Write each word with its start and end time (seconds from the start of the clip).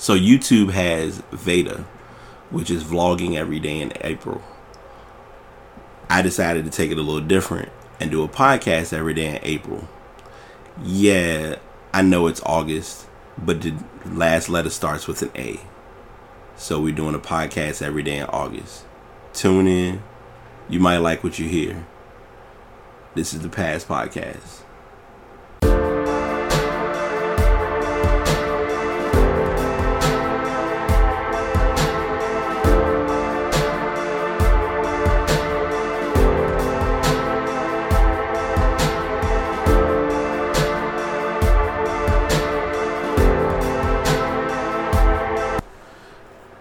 So 0.00 0.16
YouTube 0.16 0.70
has 0.70 1.22
Veda, 1.30 1.86
which 2.48 2.70
is 2.70 2.84
vlogging 2.84 3.36
every 3.36 3.60
day 3.60 3.82
in 3.82 3.92
April. 4.00 4.42
I 6.08 6.22
decided 6.22 6.64
to 6.64 6.70
take 6.70 6.90
it 6.90 6.96
a 6.96 7.02
little 7.02 7.20
different 7.20 7.68
and 8.00 8.10
do 8.10 8.22
a 8.22 8.28
podcast 8.28 8.94
every 8.94 9.12
day 9.12 9.36
in 9.36 9.40
April. 9.42 9.86
Yeah, 10.82 11.56
I 11.92 12.00
know 12.00 12.28
it's 12.28 12.40
August, 12.46 13.08
but 13.36 13.60
the 13.60 13.74
last 14.06 14.48
letter 14.48 14.70
starts 14.70 15.06
with 15.06 15.20
an 15.20 15.32
A. 15.36 15.60
So 16.56 16.80
we're 16.80 16.94
doing 16.94 17.14
a 17.14 17.18
podcast 17.18 17.82
every 17.82 18.02
day 18.02 18.16
in 18.16 18.26
August. 18.26 18.86
Tune 19.34 19.66
in. 19.66 20.02
You 20.70 20.80
might 20.80 20.98
like 20.98 21.22
what 21.22 21.38
you 21.38 21.46
hear. 21.46 21.86
This 23.14 23.34
is 23.34 23.40
the 23.40 23.50
Past 23.50 23.86
Podcast. 23.86 24.62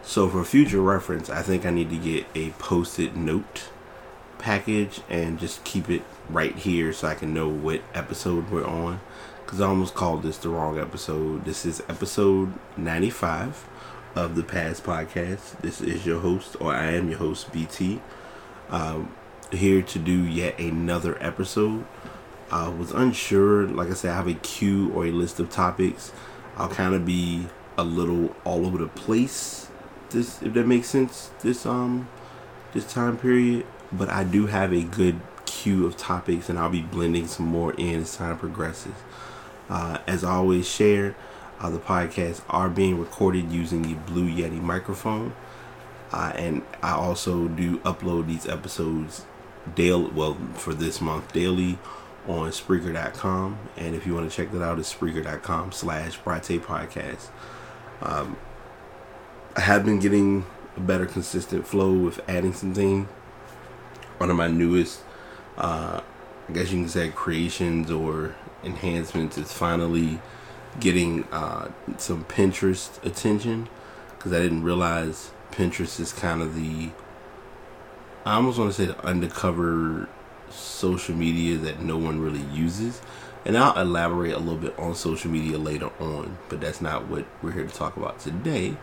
So 0.10 0.28
for 0.28 0.44
future 0.44 0.82
reference, 0.82 1.30
I 1.30 1.44
think 1.44 1.68
I 1.68 1.70
need 1.70 1.92
to 1.92 1.96
get 1.96 2.26
a 2.34 2.50
post-it 2.54 3.16
note 3.16 3.70
package 4.40 5.02
and 5.08 5.38
just 5.38 5.64
keep 5.64 5.88
it 5.88 6.02
right 6.28 6.56
here 6.56 6.92
so 6.94 7.08
I 7.08 7.14
can 7.14 7.32
know 7.32 7.48
what 7.48 7.82
episode 7.94 8.50
we're 8.50 8.66
on. 8.66 9.02
Because 9.46 9.62
I 9.62 9.68
almost 9.68 9.94
called 9.94 10.24
this 10.24 10.40
the 10.40 10.50
wrong 10.50 10.80
episode. 10.80 11.46
This 11.46 11.64
is 11.64 11.82
episode 11.82 12.54
95 12.76 13.70
of 14.16 14.36
the 14.36 14.42
Past 14.42 14.84
Podcast. 14.84 15.62
This 15.62 15.80
is 15.80 16.08
your 16.08 16.22
host, 16.22 16.56
or 16.60 16.74
I 16.74 16.94
am 16.94 17.10
your 17.10 17.20
host, 17.20 17.52
BT. 17.52 18.02
Um, 18.72 19.14
here 19.52 19.84
to 19.84 20.00
do 20.00 20.24
yet 20.26 20.58
another 20.58 21.22
episode. 21.22 21.86
I 22.50 22.68
was 22.70 22.90
unsure. 22.94 23.68
Like 23.68 23.92
I 23.92 23.94
said, 23.94 24.10
I 24.10 24.16
have 24.16 24.28
a 24.28 24.34
queue 24.34 24.92
or 24.92 25.06
a 25.06 25.12
list 25.12 25.40
of 25.40 25.52
topics. 25.52 26.12
I'll 26.58 26.68
kind 26.68 26.96
of 26.96 27.06
be 27.06 27.46
a 27.78 27.84
little 27.84 28.36
all 28.44 28.66
over 28.66 28.80
the 28.80 28.88
place 28.88 29.69
this 30.12 30.42
if 30.42 30.54
that 30.54 30.68
makes 30.68 30.88
sense 30.88 31.32
this 31.42 31.66
um 31.66 32.08
this 32.74 32.92
time 32.92 33.18
period. 33.18 33.66
But 33.92 34.10
i 34.10 34.24
do 34.24 34.48
have 34.48 34.72
a 34.72 34.84
good 34.84 35.20
queue 35.46 35.86
of 35.86 35.98
topics 35.98 36.48
and 36.48 36.60
i'll 36.60 36.70
be 36.70 36.82
blending 36.82 37.26
some 37.28 37.48
more 37.48 37.74
in 37.74 38.02
as 38.02 38.16
time 38.16 38.38
progresses. 38.38 38.94
Uh, 39.70 40.00
as 40.08 40.24
i 40.24 40.32
always 40.32 40.68
share 40.68 41.16
uh, 41.60 41.70
the 41.70 41.80
podcasts 41.80 42.42
are 42.50 42.70
being 42.70 43.00
recorded 43.00 43.52
using 43.52 43.82
the 43.82 43.94
blue 43.94 44.30
yeti 44.30 44.62
microphone. 44.62 45.34
Uh, 46.12 46.32
and 46.36 46.62
i 46.82 46.92
also 46.92 47.48
do 47.48 47.78
upload 47.80 48.28
these 48.28 48.48
episodes 48.48 49.26
daily 49.76 50.10
well 50.12 50.36
for 50.54 50.74
this 50.74 51.02
month 51.02 51.32
daily 51.34 51.78
on 52.28 52.50
Spreaker.com 52.52 53.58
and 53.78 53.96
if 53.96 54.06
you 54.06 54.14
want 54.14 54.30
to 54.30 54.36
check 54.36 54.52
that 54.52 54.62
out 54.62 54.78
it's 54.80 54.94
Spreaker.com 54.94 55.72
slash 55.72 56.20
Brate 56.20 56.60
Podcast. 56.60 57.28
Um, 58.02 58.38
I 59.60 59.64
have 59.64 59.84
been 59.84 60.00
getting 60.00 60.46
a 60.78 60.80
better 60.80 61.06
consistent 61.06 61.68
flow 61.68 61.92
with 61.92 62.22
adding 62.30 62.54
some 62.54 62.74
things. 62.74 63.10
One 64.18 64.30
of 64.30 64.38
my 64.38 64.48
newest, 64.48 65.02
uh, 65.58 66.00
I 66.48 66.54
guess 66.54 66.72
you 66.72 66.80
can 66.80 66.88
say, 66.88 67.10
creations 67.10 67.92
or 67.92 68.36
enhancements 68.64 69.38
is 69.38 69.52
finally 69.52 70.22
getting 70.80 71.26
uh, 71.26 71.72
some 71.98 72.24
Pinterest 72.24 73.06
attention 73.06 73.68
because 74.12 74.32
I 74.32 74.40
didn't 74.40 74.64
realize 74.64 75.32
Pinterest 75.52 76.00
is 76.00 76.14
kind 76.14 76.42
of 76.42 76.56
the 76.56 76.92
I 78.26 78.36
almost 78.36 78.60
want 78.60 78.74
to 78.74 78.82
say 78.82 78.86
the 78.86 79.06
undercover 79.06 80.08
social 80.50 81.16
media 81.16 81.58
that 81.58 81.82
no 81.82 81.98
one 81.98 82.22
really 82.22 82.46
uses. 82.58 83.02
And 83.44 83.58
I'll 83.58 83.78
elaborate 83.78 84.36
a 84.36 84.40
little 84.40 84.56
bit 84.56 84.80
on 84.80 84.96
social 84.96 85.30
media 85.30 85.58
later 85.58 85.90
on, 86.00 86.38
but 86.48 86.62
that's 86.62 86.80
not 86.80 87.10
what 87.10 87.26
we're 87.42 87.52
here 87.52 87.68
to 87.68 87.76
talk 87.76 87.98
about 87.98 88.22
today. 88.22 88.78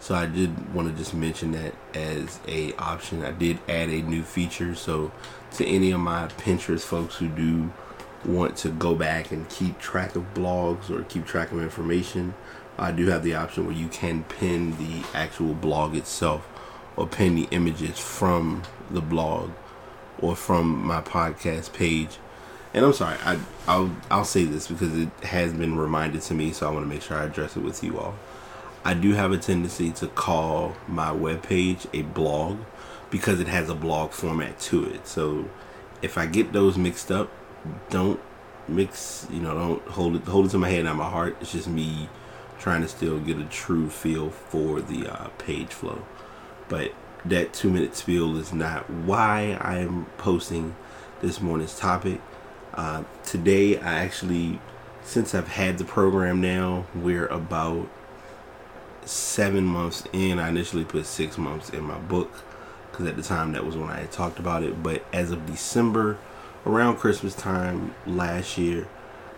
So 0.00 0.14
I 0.14 0.26
did 0.26 0.74
want 0.74 0.88
to 0.88 0.94
just 0.96 1.12
mention 1.14 1.52
that 1.52 1.74
as 1.94 2.40
a 2.48 2.72
option. 2.74 3.22
I 3.22 3.32
did 3.32 3.58
add 3.68 3.90
a 3.90 4.00
new 4.02 4.22
feature. 4.22 4.74
So 4.74 5.12
to 5.52 5.66
any 5.66 5.90
of 5.90 6.00
my 6.00 6.26
Pinterest 6.26 6.80
folks 6.80 7.16
who 7.16 7.28
do 7.28 7.72
want 8.24 8.56
to 8.56 8.70
go 8.70 8.94
back 8.94 9.30
and 9.30 9.48
keep 9.48 9.78
track 9.78 10.16
of 10.16 10.34
blogs 10.34 10.90
or 10.90 11.02
keep 11.04 11.26
track 11.26 11.52
of 11.52 11.62
information, 11.62 12.34
I 12.78 12.92
do 12.92 13.06
have 13.08 13.22
the 13.22 13.34
option 13.34 13.66
where 13.66 13.74
you 13.74 13.88
can 13.88 14.24
pin 14.24 14.76
the 14.78 15.06
actual 15.14 15.52
blog 15.52 15.94
itself 15.94 16.48
or 16.96 17.06
pin 17.06 17.34
the 17.34 17.48
images 17.50 17.98
from 17.98 18.62
the 18.90 19.02
blog 19.02 19.50
or 20.18 20.34
from 20.34 20.82
my 20.84 21.02
podcast 21.02 21.74
page. 21.74 22.18
And 22.72 22.84
I'm 22.84 22.92
sorry, 22.92 23.18
I, 23.24 23.38
I'll 23.66 23.94
I'll 24.10 24.24
say 24.24 24.44
this 24.44 24.68
because 24.68 24.96
it 24.96 25.10
has 25.24 25.52
been 25.52 25.76
reminded 25.76 26.22
to 26.22 26.34
me, 26.34 26.52
so 26.52 26.68
I 26.68 26.72
want 26.72 26.84
to 26.84 26.88
make 26.88 27.02
sure 27.02 27.18
I 27.18 27.24
address 27.24 27.56
it 27.56 27.62
with 27.62 27.82
you 27.82 27.98
all. 27.98 28.14
I 28.84 28.94
do 28.94 29.12
have 29.12 29.30
a 29.32 29.38
tendency 29.38 29.90
to 29.92 30.06
call 30.08 30.74
my 30.88 31.10
webpage 31.10 31.86
a 31.92 32.02
blog 32.02 32.58
because 33.10 33.40
it 33.40 33.48
has 33.48 33.68
a 33.68 33.74
blog 33.74 34.12
format 34.12 34.58
to 34.60 34.84
it. 34.86 35.06
So 35.06 35.50
if 36.00 36.16
I 36.16 36.26
get 36.26 36.52
those 36.52 36.78
mixed 36.78 37.10
up, 37.10 37.30
don't 37.90 38.20
mix, 38.68 39.26
you 39.30 39.40
know, 39.40 39.54
don't 39.54 39.88
hold 39.88 40.16
it 40.16 40.22
hold 40.22 40.46
it 40.46 40.50
to 40.50 40.58
my 40.58 40.70
head, 40.70 40.84
not 40.84 40.96
my 40.96 41.08
heart. 41.08 41.36
It's 41.40 41.52
just 41.52 41.68
me 41.68 42.08
trying 42.58 42.82
to 42.82 42.88
still 42.88 43.18
get 43.18 43.38
a 43.38 43.44
true 43.44 43.90
feel 43.90 44.30
for 44.30 44.80
the 44.80 45.08
uh, 45.08 45.28
page 45.38 45.68
flow. 45.68 46.02
But 46.68 46.92
that 47.24 47.52
two 47.52 47.70
minute 47.70 47.96
spiel 47.96 48.36
is 48.38 48.52
not 48.52 48.88
why 48.88 49.58
I 49.60 49.78
am 49.78 50.06
posting 50.16 50.74
this 51.20 51.40
morning's 51.40 51.78
topic. 51.78 52.20
Uh, 52.72 53.04
today, 53.24 53.78
I 53.78 54.04
actually, 54.04 54.58
since 55.02 55.34
I've 55.34 55.48
had 55.48 55.76
the 55.76 55.84
program 55.84 56.40
now, 56.40 56.86
we're 56.94 57.26
about 57.26 57.90
seven 59.10 59.64
months 59.64 60.04
in. 60.12 60.38
I 60.38 60.48
initially 60.48 60.84
put 60.84 61.06
six 61.06 61.36
months 61.36 61.70
in 61.70 61.82
my 61.82 61.98
book 61.98 62.30
because 62.90 63.06
at 63.06 63.16
the 63.16 63.22
time 63.22 63.52
that 63.52 63.64
was 63.64 63.76
when 63.76 63.90
I 63.90 64.00
had 64.00 64.12
talked 64.12 64.38
about 64.38 64.62
it. 64.62 64.82
But 64.82 65.04
as 65.12 65.30
of 65.30 65.46
December, 65.46 66.18
around 66.64 66.96
Christmas 66.96 67.34
time 67.34 67.94
last 68.06 68.56
year, 68.56 68.88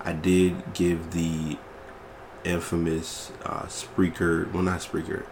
I 0.01 0.13
did 0.13 0.75
give 0.75 1.13
the 1.13 1.57
infamous 2.45 3.33
uh, 3.45 3.63
Spreaker, 3.63 4.53
well, 4.53 4.63
not 4.63 4.81
Spreaker, 4.81 5.25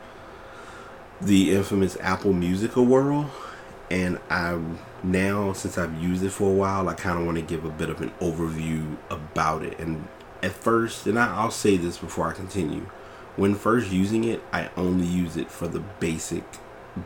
the 1.21 1.55
infamous 1.55 1.97
Apple 2.01 2.33
Music 2.33 2.77
Award. 2.77 3.27
And 3.91 4.21
I 4.31 4.61
now, 5.03 5.53
since 5.53 5.77
I've 5.77 6.01
used 6.01 6.23
it 6.23 6.31
for 6.31 6.49
a 6.49 6.55
while, 6.55 6.89
I 6.89 6.95
kind 6.95 7.19
of 7.19 7.27
want 7.27 7.39
to 7.39 7.43
give 7.43 7.65
a 7.65 7.71
bit 7.71 7.91
of 7.91 8.01
an 8.01 8.11
overview 8.21 8.97
about 9.11 9.65
it. 9.65 9.79
And 9.81 10.07
at 10.43 10.53
first, 10.53 11.07
and 11.07 11.19
I, 11.19 11.35
I'll 11.35 11.51
say 11.51 11.77
this 11.77 11.99
before 11.99 12.29
I 12.29 12.33
continue 12.33 12.87
when 13.37 13.55
first 13.55 13.91
using 13.91 14.25
it, 14.25 14.43
I 14.53 14.71
only 14.77 15.07
use 15.07 15.37
it 15.37 15.51
for 15.51 15.69
the 15.69 15.81
basic 15.81 16.45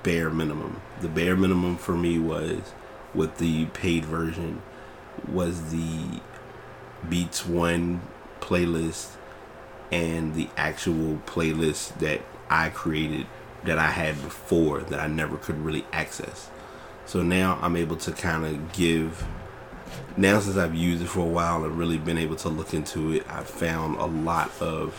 bare 0.02 0.30
minimum. 0.30 0.80
The 1.00 1.08
bare 1.08 1.36
minimum 1.36 1.76
for 1.76 1.96
me 1.96 2.18
was 2.18 2.72
with 3.14 3.38
the 3.38 3.66
paid 3.66 4.04
version 4.04 4.62
was 5.28 5.70
the 5.70 6.20
Beats 7.08 7.46
One 7.46 8.00
playlist 8.40 9.12
and 9.92 10.34
the 10.34 10.48
actual 10.56 11.20
playlist 11.26 11.98
that 11.98 12.22
I 12.50 12.70
created 12.70 13.26
that 13.64 13.78
I 13.78 13.91
had 13.91 14.20
before 14.22 14.80
that 14.80 15.00
I 15.00 15.06
never 15.06 15.36
could 15.36 15.58
really 15.58 15.86
access. 15.92 16.50
So 17.06 17.22
now 17.22 17.58
I'm 17.62 17.76
able 17.76 17.96
to 17.96 18.12
kind 18.12 18.44
of 18.44 18.72
give 18.72 19.26
now 20.16 20.41
since 20.41 20.56
I've 20.56 20.74
used 20.74 21.02
it 21.02 21.08
for 21.08 21.20
a 21.20 21.28
while 21.28 21.64
and 21.64 21.78
really 21.78 21.98
been 21.98 22.18
able 22.18 22.36
to 22.36 22.48
look 22.48 22.74
into 22.74 23.12
it, 23.12 23.26
I've 23.28 23.48
found 23.48 23.96
a 23.96 24.06
lot 24.06 24.50
of 24.60 24.94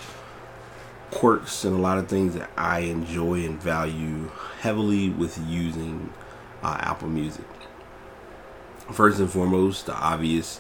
quirks 1.12 1.64
and 1.64 1.76
a 1.76 1.80
lot 1.80 1.98
of 1.98 2.08
things 2.08 2.36
that 2.36 2.50
I 2.58 2.80
enjoy 2.80 3.46
and 3.46 3.62
value 3.62 4.32
heavily 4.60 5.10
with 5.10 5.40
using 5.48 6.14
uh, 6.64 6.78
Apple 6.80 7.10
Music. 7.10 7.46
First 8.92 9.20
and 9.20 9.30
foremost, 9.30 9.86
the 9.86 9.96
obvious, 9.96 10.60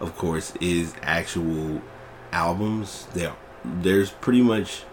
of 0.00 0.16
course, 0.16 0.54
is 0.60 0.94
actual 1.02 1.80
albums. 2.32 3.06
There, 3.14 3.34
there's 3.64 4.10
pretty 4.10 4.42
much 4.42 4.84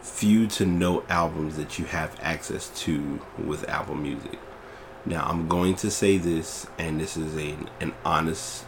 few 0.00 0.46
to 0.46 0.64
no 0.66 1.04
albums 1.08 1.56
that 1.56 1.78
you 1.78 1.84
have 1.86 2.16
access 2.20 2.68
to 2.82 3.20
with 3.38 3.68
Apple 3.68 3.94
Music. 3.94 4.38
Now, 5.04 5.26
I'm 5.26 5.48
going 5.48 5.76
to 5.76 5.90
say 5.90 6.18
this, 6.18 6.66
and 6.78 7.00
this 7.00 7.16
is 7.16 7.36
a, 7.36 7.56
an 7.80 7.94
honest 8.04 8.64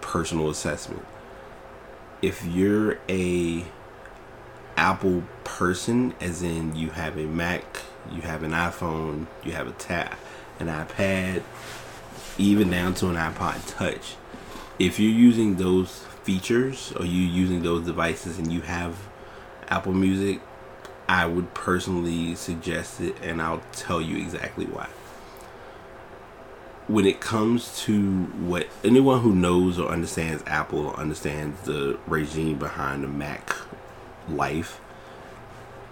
personal 0.00 0.50
assessment. 0.50 1.04
If 2.22 2.44
you're 2.44 2.98
a 3.08 3.64
Apple 4.76 5.24
person, 5.44 6.14
as 6.20 6.42
in 6.42 6.76
you 6.76 6.90
have 6.90 7.16
a 7.16 7.24
Mac, 7.24 7.64
you 8.12 8.22
have 8.22 8.42
an 8.42 8.52
iPhone, 8.52 9.26
you 9.42 9.52
have 9.52 9.66
a 9.66 9.72
tab, 9.72 10.16
an 10.60 10.68
iPad, 10.68 11.42
even 12.38 12.70
down 12.70 12.94
to 12.94 13.08
an 13.08 13.16
iPod 13.16 13.60
Touch. 13.66 14.16
If 14.78 15.00
you're 15.00 15.10
using 15.10 15.56
those 15.56 16.04
features 16.22 16.92
or 16.96 17.06
you're 17.06 17.30
using 17.30 17.62
those 17.62 17.86
devices 17.86 18.38
and 18.38 18.52
you 18.52 18.60
have 18.62 18.96
Apple 19.68 19.94
Music, 19.94 20.40
I 21.08 21.26
would 21.26 21.54
personally 21.54 22.34
suggest 22.34 23.00
it, 23.00 23.16
and 23.22 23.40
I'll 23.40 23.62
tell 23.72 24.00
you 24.00 24.16
exactly 24.18 24.66
why. 24.66 24.88
When 26.88 27.06
it 27.06 27.20
comes 27.20 27.80
to 27.84 28.24
what 28.24 28.68
anyone 28.84 29.20
who 29.20 29.34
knows 29.34 29.78
or 29.78 29.90
understands 29.90 30.42
Apple 30.46 30.94
understands 30.94 31.62
the 31.62 31.98
regime 32.06 32.58
behind 32.58 33.02
the 33.02 33.08
Mac 33.08 33.54
life, 34.28 34.80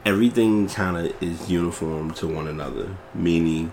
everything 0.05 0.69
kind 0.69 0.97
of 0.97 1.23
is 1.23 1.51
uniform 1.51 2.13
to 2.15 2.27
one 2.27 2.47
another. 2.47 2.97
Meaning, 3.15 3.73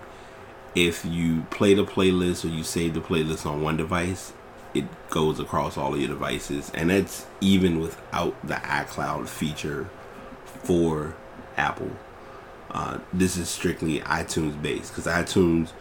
if 0.74 1.04
you 1.04 1.42
play 1.50 1.74
the 1.74 1.84
playlist 1.84 2.44
or 2.44 2.48
you 2.48 2.64
save 2.64 2.94
the 2.94 3.00
playlist 3.00 3.44
on 3.44 3.62
one 3.62 3.76
device, 3.76 4.32
it 4.74 4.84
goes 5.10 5.38
across 5.38 5.76
all 5.76 5.94
of 5.94 6.00
your 6.00 6.08
devices, 6.08 6.70
and 6.74 6.90
that's 6.90 7.26
even 7.40 7.80
without 7.80 8.34
the 8.46 8.54
iCloud 8.54 9.28
feature 9.28 9.90
for 10.44 11.14
Apple. 11.56 11.90
Uh, 12.70 12.98
this 13.12 13.36
is 13.36 13.50
strictly 13.50 14.00
iTunes 14.00 14.60
based 14.62 14.94
because 14.94 15.06
iTunes, 15.06 15.72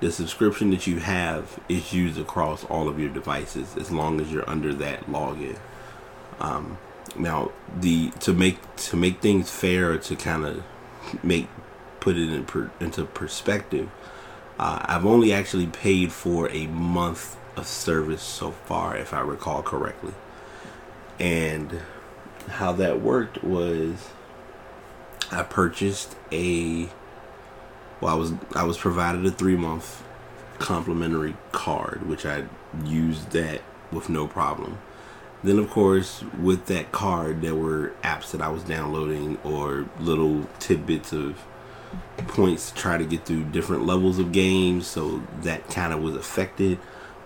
the 0.00 0.10
subscription 0.10 0.70
that 0.70 0.86
you 0.86 0.98
have 1.00 1.60
is 1.68 1.92
used 1.92 2.18
across 2.18 2.64
all 2.64 2.88
of 2.88 2.98
your 2.98 3.10
devices 3.10 3.76
as 3.76 3.90
long 3.90 4.18
as 4.18 4.32
you're 4.32 4.48
under 4.48 4.72
that 4.72 5.04
login. 5.06 5.58
Um, 6.40 6.78
now, 7.16 7.52
the 7.74 8.10
to 8.20 8.32
make 8.32 8.58
to 8.76 8.96
make 8.96 9.20
things 9.20 9.50
fair 9.50 9.98
to 9.98 10.16
kind 10.16 10.44
of 10.44 10.62
make 11.22 11.48
put 12.00 12.16
it 12.16 12.32
in 12.32 12.44
per, 12.44 12.70
into 12.80 13.04
perspective, 13.04 13.90
uh, 14.58 14.80
I've 14.84 15.06
only 15.06 15.32
actually 15.32 15.66
paid 15.66 16.12
for 16.12 16.50
a 16.50 16.66
month 16.66 17.36
of 17.56 17.66
service 17.66 18.22
so 18.22 18.52
far, 18.52 18.96
if 18.96 19.12
I 19.12 19.20
recall 19.20 19.62
correctly. 19.62 20.14
And 21.18 21.80
how 22.48 22.72
that 22.72 23.00
worked 23.00 23.42
was 23.42 24.08
I 25.30 25.42
purchased 25.42 26.16
a 26.32 26.88
well 28.00 28.14
I 28.14 28.18
was 28.18 28.32
I 28.54 28.64
was 28.64 28.78
provided 28.78 29.26
a 29.26 29.30
3 29.30 29.56
month 29.56 30.02
complimentary 30.58 31.36
card 31.52 32.08
which 32.08 32.24
I 32.24 32.44
used 32.84 33.30
that 33.32 33.60
with 33.92 34.08
no 34.08 34.26
problem. 34.26 34.78
Then 35.42 35.58
of 35.58 35.70
course 35.70 36.24
with 36.40 36.66
that 36.66 36.92
card 36.92 37.42
there 37.42 37.54
were 37.54 37.92
apps 38.02 38.32
that 38.32 38.40
I 38.40 38.48
was 38.48 38.64
downloading 38.64 39.38
or 39.44 39.86
little 40.00 40.48
tidbits 40.58 41.12
of 41.12 41.44
points 42.28 42.70
to 42.70 42.76
try 42.76 42.98
to 42.98 43.04
get 43.04 43.24
through 43.24 43.44
different 43.44 43.86
levels 43.86 44.18
of 44.18 44.32
games 44.32 44.86
so 44.86 45.22
that 45.42 45.68
kind 45.70 45.92
of 45.92 46.02
was 46.02 46.14
affected 46.16 46.78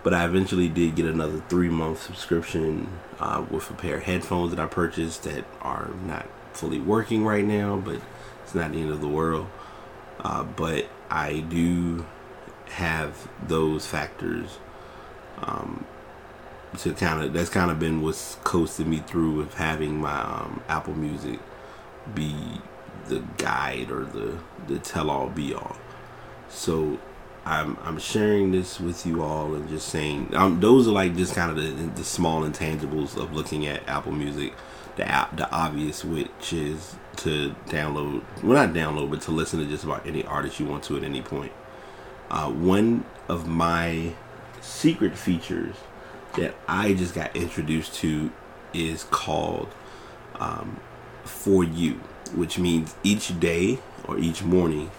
but 0.03 0.13
I 0.13 0.25
eventually 0.25 0.67
did 0.67 0.95
get 0.95 1.05
another 1.05 1.41
three 1.47 1.69
month 1.69 2.03
subscription 2.03 2.89
uh, 3.19 3.45
with 3.49 3.69
a 3.69 3.73
pair 3.73 3.97
of 3.97 4.03
headphones 4.03 4.51
that 4.51 4.59
I 4.59 4.67
purchased 4.67 5.23
that 5.23 5.45
are 5.61 5.91
not 6.05 6.27
fully 6.51 6.79
working 6.79 7.25
right 7.25 7.45
now, 7.45 7.77
but 7.77 8.01
it's 8.43 8.53
not 8.53 8.73
the 8.73 8.81
end 8.81 8.91
of 8.91 8.99
the 8.99 9.07
world. 9.07 9.47
Uh, 10.19 10.43
but 10.43 10.87
I 11.09 11.39
do 11.39 12.05
have 12.71 13.29
those 13.47 13.87
factors 13.87 14.59
um, 15.39 15.85
to 16.79 16.93
kind 16.93 17.23
of 17.23 17.33
that's 17.33 17.49
kind 17.49 17.71
of 17.71 17.79
been 17.79 18.01
what's 18.01 18.35
coasted 18.43 18.87
me 18.87 18.99
through 18.99 19.31
with 19.35 19.53
having 19.55 19.99
my 19.99 20.21
um, 20.21 20.61
Apple 20.67 20.95
Music 20.95 21.39
be 22.13 22.35
the 23.05 23.23
guide 23.37 23.91
or 23.91 24.05
the 24.05 24.37
the 24.67 24.79
tell 24.79 25.09
all 25.09 25.29
be 25.29 25.53
all. 25.53 25.75
So 26.49 26.99
I'm 27.45 27.77
I'm 27.83 27.99
sharing 27.99 28.51
this 28.51 28.79
with 28.79 29.05
you 29.05 29.21
all 29.21 29.53
and 29.53 29.67
just 29.69 29.89
saying 29.89 30.33
um, 30.35 30.59
those 30.59 30.87
are 30.87 30.91
like 30.91 31.15
just 31.15 31.35
kind 31.35 31.51
of 31.51 31.57
the, 31.57 31.85
the 31.95 32.03
small 32.03 32.41
intangibles 32.43 33.17
of 33.17 33.33
looking 33.33 33.65
at 33.67 33.87
Apple 33.87 34.11
Music 34.11 34.53
the 34.95 35.07
app, 35.07 35.35
the 35.35 35.49
obvious, 35.51 36.03
which 36.05 36.53
is 36.53 36.95
to 37.17 37.55
download, 37.67 38.23
well, 38.43 38.65
not 38.65 38.75
download, 38.75 39.09
but 39.09 39.21
to 39.21 39.31
listen 39.31 39.59
to 39.59 39.65
just 39.65 39.83
about 39.83 40.05
any 40.05 40.23
artist 40.25 40.59
you 40.59 40.65
want 40.65 40.83
to 40.83 40.97
at 40.97 41.03
any 41.03 41.21
point. 41.21 41.51
Uh, 42.29 42.49
one 42.49 43.05
of 43.27 43.47
my 43.47 44.13
secret 44.61 45.17
features 45.17 45.75
that 46.37 46.55
I 46.67 46.93
just 46.93 47.13
got 47.13 47.35
introduced 47.35 47.95
to 47.95 48.31
is 48.73 49.03
called 49.05 49.69
um, 50.35 50.79
For 51.23 51.63
You, 51.63 51.93
which 52.35 52.57
means 52.57 52.95
each 53.03 53.39
day 53.39 53.79
or 54.05 54.17
each 54.17 54.43
morning, 54.43 54.89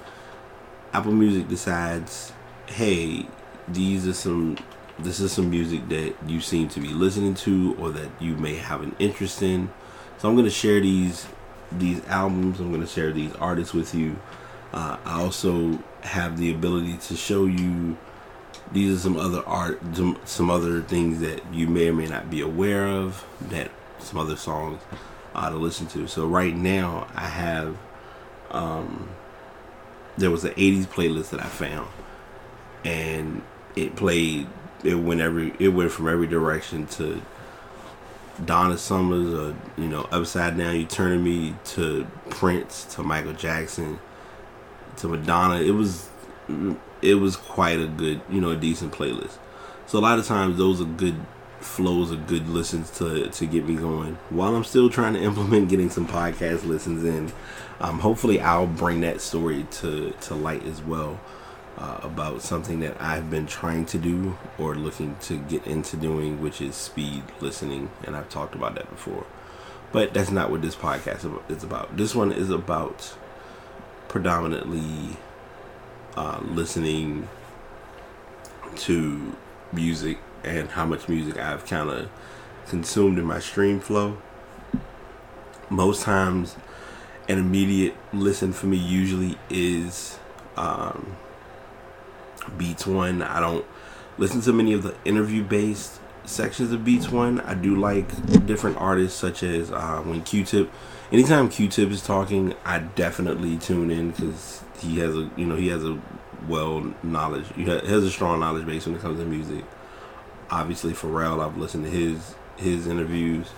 Apple 0.92 1.12
Music 1.12 1.48
decides, 1.48 2.32
hey, 2.66 3.26
these 3.68 4.06
are 4.06 4.14
some 4.14 4.58
this 4.96 5.18
is 5.18 5.32
some 5.32 5.50
music 5.50 5.88
that 5.88 6.14
you 6.24 6.40
seem 6.40 6.68
to 6.68 6.78
be 6.78 6.90
listening 6.90 7.34
to 7.34 7.74
or 7.80 7.90
that 7.90 8.08
you 8.20 8.36
may 8.36 8.54
have 8.54 8.80
an 8.80 8.94
interest 9.00 9.42
in 9.42 9.68
so 10.18 10.28
I'm 10.28 10.36
going 10.36 10.46
to 10.46 10.50
share 10.50 10.80
these 10.80 11.26
these 11.72 12.04
albums. 12.06 12.60
I'm 12.60 12.68
going 12.68 12.80
to 12.80 12.86
share 12.86 13.12
these 13.12 13.34
artists 13.34 13.74
with 13.74 13.94
you. 13.94 14.16
Uh, 14.72 14.96
I 15.04 15.20
also 15.20 15.78
have 16.02 16.38
the 16.38 16.50
ability 16.50 16.96
to 16.96 17.16
show 17.16 17.46
you 17.46 17.96
these 18.72 18.96
are 18.96 19.00
some 19.00 19.16
other 19.16 19.42
art, 19.46 19.80
some, 19.94 20.18
some 20.24 20.50
other 20.50 20.82
things 20.82 21.20
that 21.20 21.42
you 21.52 21.66
may 21.66 21.88
or 21.88 21.92
may 21.92 22.06
not 22.06 22.30
be 22.30 22.40
aware 22.40 22.86
of. 22.86 23.24
That 23.40 23.70
some 23.98 24.18
other 24.18 24.36
songs 24.36 24.80
uh, 25.34 25.50
to 25.50 25.56
listen 25.56 25.86
to. 25.88 26.06
So 26.06 26.26
right 26.26 26.54
now 26.54 27.06
I 27.14 27.26
have 27.26 27.76
um, 28.50 29.08
there 30.16 30.30
was 30.30 30.44
an 30.44 30.52
80s 30.52 30.86
playlist 30.86 31.30
that 31.30 31.40
I 31.40 31.46
found, 31.46 31.88
and 32.84 33.42
it 33.76 33.96
played. 33.96 34.46
It 34.82 34.94
went 34.94 35.20
every. 35.20 35.54
It 35.58 35.68
went 35.68 35.90
from 35.90 36.08
every 36.08 36.26
direction 36.26 36.86
to 36.88 37.20
Donna 38.44 38.78
Summers 38.78 39.32
or 39.34 39.56
you 39.76 39.88
know 39.88 40.08
Upside 40.10 40.56
Down 40.56 40.76
You 40.76 40.86
Turning 40.86 41.24
Me 41.24 41.54
to 41.64 42.06
Prince 42.30 42.84
to 42.94 43.02
Michael 43.02 43.32
Jackson 43.32 43.98
to 44.96 45.08
Madonna. 45.08 45.60
It 45.60 45.72
was 45.72 46.08
it 47.04 47.14
was 47.16 47.36
quite 47.36 47.78
a 47.78 47.86
good 47.86 48.20
you 48.30 48.40
know 48.40 48.50
a 48.50 48.56
decent 48.56 48.92
playlist. 48.92 49.38
So 49.86 49.98
a 49.98 50.00
lot 50.00 50.18
of 50.18 50.26
times 50.26 50.56
those 50.56 50.80
are 50.80 50.86
good 50.86 51.16
flows 51.60 52.10
of 52.10 52.26
good 52.26 52.48
listens 52.48 52.90
to 52.98 53.28
to 53.28 53.46
get 53.46 53.66
me 53.66 53.76
going. 53.76 54.14
While 54.30 54.56
I'm 54.56 54.64
still 54.64 54.90
trying 54.90 55.14
to 55.14 55.22
implement 55.22 55.68
getting 55.68 55.90
some 55.90 56.06
podcast 56.06 56.64
listens 56.64 57.04
in, 57.04 57.32
um, 57.80 58.00
hopefully 58.00 58.40
I'll 58.40 58.66
bring 58.66 59.00
that 59.00 59.20
story 59.20 59.66
to 59.72 60.12
to 60.12 60.34
light 60.34 60.64
as 60.66 60.82
well 60.82 61.20
uh, 61.76 62.00
about 62.02 62.42
something 62.42 62.80
that 62.80 63.00
I've 63.00 63.30
been 63.30 63.46
trying 63.46 63.86
to 63.86 63.98
do 63.98 64.38
or 64.58 64.74
looking 64.74 65.16
to 65.22 65.38
get 65.38 65.66
into 65.66 65.96
doing, 65.96 66.40
which 66.40 66.60
is 66.60 66.74
speed 66.74 67.22
listening. 67.40 67.90
And 68.04 68.16
I've 68.16 68.28
talked 68.28 68.54
about 68.54 68.74
that 68.76 68.88
before. 68.90 69.26
But 69.92 70.12
that's 70.12 70.30
not 70.30 70.50
what 70.50 70.62
this 70.62 70.74
podcast 70.74 71.50
is 71.50 71.62
about. 71.62 71.96
This 71.96 72.14
one 72.14 72.32
is 72.32 72.50
about 72.50 73.14
predominantly 74.08 75.16
uh, 76.16 76.40
listening 76.44 77.28
to 78.76 79.36
music 79.72 80.18
and 80.42 80.70
how 80.70 80.84
much 80.84 81.08
music 81.08 81.38
I've 81.38 81.66
kind 81.66 81.90
of 81.90 82.08
consumed 82.66 83.18
in 83.18 83.24
my 83.24 83.40
stream 83.40 83.80
flow. 83.80 84.18
Most 85.70 86.02
times, 86.02 86.56
an 87.28 87.38
immediate 87.38 87.94
listen 88.12 88.52
for 88.52 88.66
me 88.66 88.76
usually 88.76 89.38
is 89.48 90.18
um, 90.56 91.16
Beats 92.56 92.86
One. 92.86 93.22
I 93.22 93.40
don't 93.40 93.64
listen 94.18 94.40
to 94.42 94.52
many 94.52 94.72
of 94.72 94.82
the 94.82 94.94
interview 95.04 95.42
based 95.42 96.00
sections 96.24 96.72
of 96.72 96.84
Beats 96.84 97.08
One. 97.08 97.40
I 97.40 97.54
do 97.54 97.76
like 97.76 98.46
different 98.46 98.76
artists 98.76 99.18
such 99.18 99.42
as 99.42 99.70
uh, 99.70 100.02
when 100.04 100.22
Q-Tip. 100.22 100.70
Anytime 101.12 101.48
Q-Tip 101.50 101.90
is 101.90 102.02
talking, 102.02 102.54
I 102.64 102.78
definitely 102.78 103.58
tune 103.58 103.90
in 103.90 104.10
because 104.10 104.62
he 104.78 104.98
has 104.98 105.14
a 105.14 105.30
you 105.36 105.44
know 105.44 105.56
he 105.56 105.68
has 105.68 105.84
a 105.84 106.00
well 106.48 106.92
knowledge 107.02 107.46
he 107.54 107.64
has 107.64 108.02
a 108.02 108.10
strong 108.10 108.40
knowledge 108.40 108.66
base 108.66 108.86
when 108.86 108.96
it 108.96 109.02
comes 109.02 109.18
to 109.18 109.24
music. 109.24 109.64
Obviously, 110.50 110.92
Pharrell, 110.92 111.44
I've 111.44 111.56
listened 111.56 111.84
to 111.84 111.90
his 111.90 112.34
his 112.56 112.86
interviews 112.86 113.48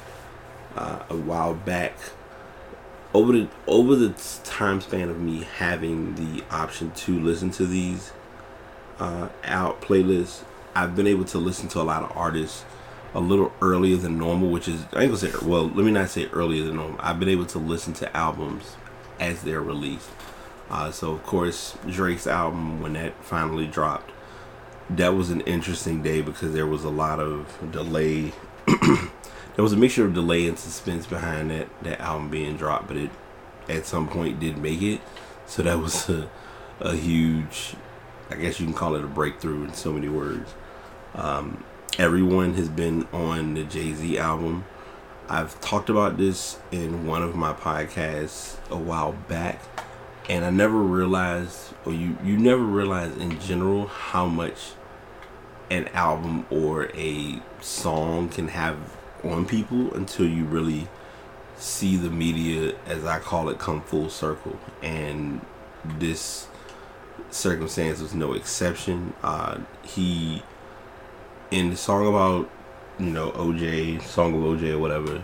uh, 0.76 1.00
a 1.08 1.16
while 1.16 1.54
back. 1.54 1.94
Over 3.14 3.32
the 3.32 3.48
over 3.66 3.94
the 3.94 4.10
time 4.44 4.80
span 4.80 5.08
of 5.08 5.20
me 5.20 5.46
having 5.56 6.14
the 6.16 6.44
option 6.50 6.90
to 6.90 7.18
listen 7.18 7.50
to 7.52 7.66
these 7.66 8.12
uh, 8.98 9.28
out 9.44 9.80
playlists, 9.80 10.42
I've 10.74 10.96
been 10.96 11.06
able 11.06 11.24
to 11.26 11.38
listen 11.38 11.68
to 11.70 11.80
a 11.80 11.84
lot 11.84 12.02
of 12.02 12.14
artists 12.16 12.64
a 13.14 13.20
little 13.20 13.52
earlier 13.60 13.96
than 13.96 14.18
normal, 14.18 14.50
which 14.50 14.68
is 14.68 14.82
I 14.92 15.02
ain't 15.02 15.12
gonna 15.12 15.16
say 15.16 15.32
well, 15.42 15.68
let 15.68 15.84
me 15.84 15.90
not 15.90 16.10
say 16.10 16.26
earlier 16.32 16.64
than 16.64 16.76
normal. 16.76 17.00
I've 17.00 17.18
been 17.18 17.28
able 17.28 17.46
to 17.46 17.58
listen 17.58 17.92
to 17.94 18.16
albums 18.16 18.76
as 19.18 19.42
they're 19.42 19.62
released. 19.62 20.10
Uh, 20.70 20.90
so 20.90 21.12
of 21.12 21.22
course 21.22 21.76
Drake's 21.88 22.26
album 22.26 22.80
when 22.82 22.94
that 22.94 23.22
finally 23.24 23.66
dropped, 23.66 24.10
that 24.90 25.14
was 25.14 25.30
an 25.30 25.40
interesting 25.42 26.02
day 26.02 26.20
because 26.20 26.52
there 26.52 26.66
was 26.66 26.84
a 26.84 26.90
lot 26.90 27.20
of 27.20 27.56
delay. 27.70 28.32
there 28.66 29.62
was 29.62 29.72
a 29.72 29.76
mixture 29.76 30.04
of 30.04 30.14
delay 30.14 30.46
and 30.46 30.58
suspense 30.58 31.06
behind 31.06 31.50
that 31.50 31.68
that 31.82 32.00
album 32.00 32.28
being 32.30 32.56
dropped, 32.56 32.88
but 32.88 32.96
it 32.96 33.10
at 33.68 33.86
some 33.86 34.08
point 34.08 34.40
did 34.40 34.58
make 34.58 34.82
it. 34.82 35.00
So 35.46 35.62
that 35.62 35.78
was 35.78 36.08
a, 36.08 36.28
a 36.80 36.94
huge 36.94 37.76
I 38.30 38.34
guess 38.34 38.58
you 38.58 38.66
can 38.66 38.74
call 38.74 38.96
it 38.96 39.04
a 39.04 39.06
breakthrough 39.06 39.64
in 39.64 39.74
so 39.74 39.92
many 39.92 40.08
words. 40.08 40.52
Um, 41.14 41.62
everyone 41.98 42.52
has 42.54 42.68
been 42.68 43.06
on 43.12 43.54
the 43.54 43.64
Jay 43.64 43.94
Z 43.94 44.18
album. 44.18 44.64
I've 45.28 45.58
talked 45.60 45.88
about 45.88 46.18
this 46.18 46.58
in 46.70 47.06
one 47.06 47.22
of 47.22 47.34
my 47.34 47.52
podcasts 47.52 48.56
a 48.70 48.76
while 48.76 49.12
back, 49.12 49.60
and 50.28 50.44
I 50.44 50.50
never 50.50 50.78
realized, 50.78 51.74
or 51.84 51.92
you 51.92 52.18
you 52.22 52.36
never 52.36 52.62
realize 52.62 53.16
in 53.16 53.40
general 53.40 53.86
how 53.86 54.26
much 54.26 54.72
an 55.70 55.88
album 55.88 56.46
or 56.50 56.90
a 56.94 57.40
song 57.60 58.28
can 58.28 58.48
have 58.48 58.76
on 59.24 59.46
people 59.46 59.92
until 59.94 60.26
you 60.26 60.44
really 60.44 60.88
see 61.56 61.96
the 61.96 62.10
media, 62.10 62.76
as 62.86 63.04
I 63.04 63.18
call 63.18 63.48
it, 63.48 63.58
come 63.58 63.80
full 63.80 64.10
circle. 64.10 64.58
And 64.82 65.40
this 65.82 66.46
circumstance 67.30 68.00
was 68.00 68.14
no 68.14 68.34
exception. 68.34 69.14
Uh, 69.22 69.60
he, 69.82 70.42
in 71.50 71.70
the 71.70 71.76
song 71.76 72.06
about, 72.06 72.50
you 72.98 73.10
know, 73.10 73.30
OJ, 73.32 74.02
song 74.02 74.34
of 74.34 74.58
OJ 74.58 74.72
or 74.72 74.78
whatever, 74.78 75.22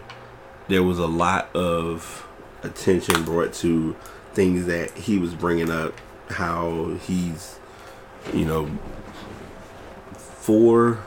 there 0.69 0.83
was 0.83 0.99
a 0.99 1.07
lot 1.07 1.55
of 1.55 2.26
attention 2.62 3.25
brought 3.25 3.52
to 3.55 3.97
things 4.35 4.67
that 4.67 4.91
he 4.97 5.19
was 5.19 5.35
bringing 5.35 5.71
up, 5.71 5.95
how 6.31 6.95
he's, 7.02 7.59
you 8.33 8.45
know, 8.45 8.71
for 10.17 11.00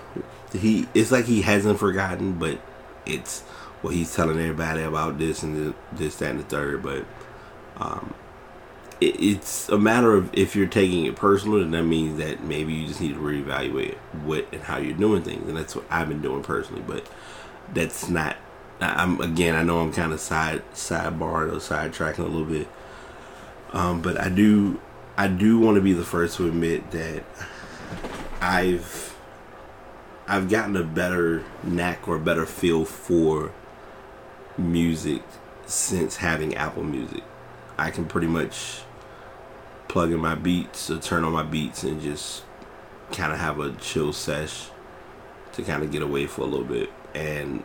he 0.53 0.87
it's 0.93 1.11
like 1.11 1.25
he 1.25 1.41
hasn't 1.41 1.79
forgotten, 1.79 2.33
but 2.33 2.59
it's 3.05 3.43
well 3.81 3.93
he's 3.93 4.13
telling 4.13 4.39
everybody 4.39 4.81
about 4.81 5.17
this 5.17 5.43
and 5.43 5.73
this 5.91 6.15
that 6.17 6.31
and 6.31 6.39
the 6.39 6.43
third. 6.43 6.83
But 6.83 7.05
um, 7.77 8.13
it, 9.01 9.19
it's 9.19 9.69
a 9.69 9.77
matter 9.77 10.13
of 10.13 10.33
if 10.33 10.55
you're 10.55 10.67
taking 10.67 11.05
it 11.05 11.15
personal, 11.15 11.59
then 11.59 11.71
that 11.71 11.83
means 11.83 12.17
that 12.19 12.43
maybe 12.43 12.73
you 12.73 12.87
just 12.87 13.01
need 13.01 13.13
to 13.13 13.19
reevaluate 13.19 13.95
what 14.23 14.47
and 14.51 14.63
how 14.63 14.77
you're 14.77 14.97
doing 14.97 15.23
things, 15.23 15.47
and 15.47 15.57
that's 15.57 15.75
what 15.75 15.85
I've 15.89 16.07
been 16.07 16.21
doing 16.21 16.43
personally. 16.43 16.83
But 16.85 17.07
that's 17.73 18.09
not. 18.09 18.37
I'm 18.79 19.21
again. 19.21 19.55
I 19.55 19.63
know 19.63 19.79
I'm 19.79 19.93
kind 19.93 20.13
of 20.13 20.19
side 20.19 20.63
sidebarring 20.73 21.51
or 21.51 21.57
sidetracking 21.57 22.19
a 22.19 22.23
little 22.23 22.45
bit, 22.45 22.67
um, 23.73 24.01
but 24.01 24.19
I 24.19 24.29
do. 24.29 24.79
I 25.17 25.27
do 25.27 25.59
want 25.59 25.75
to 25.75 25.81
be 25.81 25.93
the 25.93 26.03
first 26.03 26.37
to 26.37 26.47
admit 26.47 26.91
that 26.91 27.23
I've 28.41 29.15
I've 30.27 30.49
gotten 30.49 30.75
a 30.75 30.83
better 30.83 31.43
knack 31.63 32.07
or 32.07 32.15
a 32.15 32.19
better 32.19 32.45
feel 32.45 32.83
for 32.83 33.51
music 34.57 35.21
since 35.65 36.17
having 36.17 36.55
Apple 36.55 36.83
Music. 36.83 37.23
I 37.77 37.91
can 37.91 38.05
pretty 38.05 38.27
much 38.27 38.81
plug 39.95 40.11
in 40.11 40.19
my 40.19 40.35
beats 40.35 40.89
or 40.89 40.99
turn 40.99 41.23
on 41.23 41.31
my 41.31 41.41
beats 41.41 41.85
and 41.85 42.01
just 42.01 42.43
kind 43.13 43.31
of 43.31 43.39
have 43.39 43.61
a 43.61 43.71
chill 43.75 44.11
sesh 44.11 44.67
to 45.53 45.63
kind 45.63 45.83
of 45.83 45.89
get 45.89 46.01
away 46.01 46.27
for 46.27 46.41
a 46.41 46.43
little 46.43 46.65
bit. 46.65 46.89
And 47.13 47.63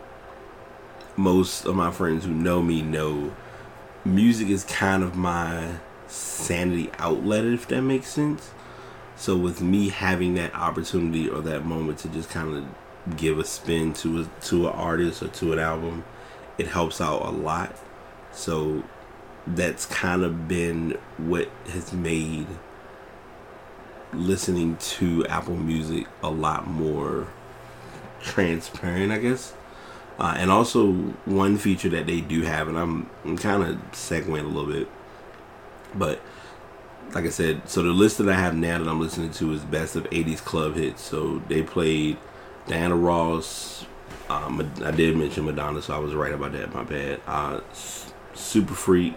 most 1.17 1.65
of 1.65 1.75
my 1.75 1.91
friends 1.91 2.23
who 2.23 2.33
know 2.33 2.61
me 2.61 2.83
know 2.83 3.35
music 4.05 4.47
is 4.47 4.63
kind 4.63 5.03
of 5.03 5.17
my 5.17 5.73
sanity 6.07 6.89
outlet, 6.99 7.43
if 7.43 7.67
that 7.67 7.81
makes 7.81 8.07
sense. 8.07 8.51
So 9.17 9.35
with 9.35 9.61
me 9.61 9.89
having 9.89 10.35
that 10.35 10.55
opportunity 10.55 11.27
or 11.27 11.41
that 11.41 11.65
moment 11.65 11.99
to 11.99 12.07
just 12.07 12.29
kind 12.29 12.55
of 12.55 13.17
give 13.17 13.39
a 13.39 13.43
spin 13.43 13.91
to 13.95 14.21
a, 14.21 14.41
to 14.43 14.69
an 14.69 14.73
artist 14.73 15.21
or 15.21 15.27
to 15.27 15.51
an 15.51 15.59
album, 15.59 16.05
it 16.57 16.67
helps 16.67 17.01
out 17.01 17.25
a 17.25 17.29
lot. 17.29 17.75
So 18.31 18.85
that's 19.47 19.85
kind 19.85 20.23
of 20.23 20.47
been 20.47 20.97
what 21.17 21.49
has 21.69 21.93
made 21.93 22.47
listening 24.13 24.77
to 24.77 25.25
Apple 25.27 25.55
Music 25.55 26.07
a 26.21 26.29
lot 26.29 26.67
more 26.67 27.27
transparent, 28.21 29.11
I 29.11 29.17
guess. 29.17 29.53
Uh, 30.19 30.35
and 30.37 30.51
also 30.51 30.91
one 31.25 31.57
feature 31.57 31.89
that 31.89 32.05
they 32.05 32.21
do 32.21 32.43
have, 32.43 32.67
and 32.67 32.77
I'm, 32.77 33.09
I'm 33.25 33.37
kind 33.37 33.63
of 33.63 33.77
segueing 33.91 34.43
a 34.43 34.47
little 34.47 34.71
bit, 34.71 34.87
but 35.95 36.21
like 37.13 37.25
I 37.25 37.29
said, 37.29 37.67
so 37.67 37.81
the 37.81 37.89
list 37.89 38.19
that 38.19 38.29
I 38.29 38.33
have 38.33 38.55
now 38.55 38.77
that 38.77 38.87
I'm 38.87 38.99
listening 38.99 39.31
to 39.31 39.51
is 39.53 39.61
best 39.61 39.95
of 39.95 40.03
80s 40.11 40.37
club 40.37 40.75
hits. 40.75 41.01
So 41.01 41.41
they 41.47 41.61
played 41.61 42.17
Diana 42.67 42.95
Ross. 42.95 43.85
Um, 44.29 44.71
I 44.83 44.91
did 44.91 45.17
mention 45.17 45.45
Madonna, 45.45 45.81
so 45.81 45.93
I 45.93 45.97
was 45.97 46.13
right 46.13 46.31
about 46.31 46.53
that. 46.53 46.73
My 46.73 46.83
bad. 46.83 47.19
Uh, 47.27 47.61
Super 48.33 48.73
Freak. 48.73 49.15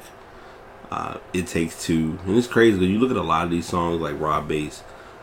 Uh, 0.91 1.19
it 1.33 1.47
Takes 1.47 1.83
Two. 1.83 2.19
And 2.27 2.37
it's 2.37 2.47
crazy 2.47 2.79
because 2.79 2.91
you 2.91 2.99
look 2.99 3.11
at 3.11 3.17
a 3.17 3.23
lot 3.23 3.45
of 3.45 3.51
these 3.51 3.67
songs 3.67 4.01
like 4.01 4.19
Rob 4.19 4.49
Base. 4.49 4.83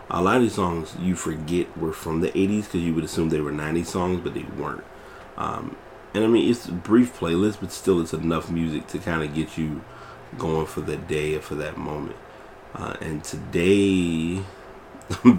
A 0.10 0.21
lot 0.21 0.38
of 0.38 0.41
these 0.41 0.55
songs 0.55 0.95
you 1.00 1.15
forget 1.15 1.77
were 1.77 1.93
from 1.93 2.19
the 2.19 2.29
80s 2.31 2.65
because 2.65 2.81
you 2.81 2.93
would 2.93 3.05
assume 3.05 3.29
they 3.29 3.39
were 3.39 3.51
90s 3.51 3.86
songs, 3.86 4.19
but 4.21 4.33
they 4.33 4.43
weren't. 4.43 4.83
Um, 5.38 5.77
and 6.13 6.24
I 6.24 6.27
mean, 6.27 6.50
it's 6.50 6.67
a 6.67 6.74
brief 6.74 7.17
playlist, 7.17 7.60
but 7.62 7.71
still, 7.71 8.01
it's 8.01 8.13
enough 8.13 8.51
music 8.51 8.88
to 8.88 9.00
kind 9.00 9.24
of 9.24 9.33
get 9.33 9.57
you 9.57 9.81
going 10.38 10.65
for 10.65 10.81
the 10.81 10.98
day 10.98 11.36
or 11.36 11.41
for 11.41 11.55
that 11.55 11.77
moment. 11.77 12.17
Uh, 12.74 12.95
and 13.00 13.24
today, 13.24 14.41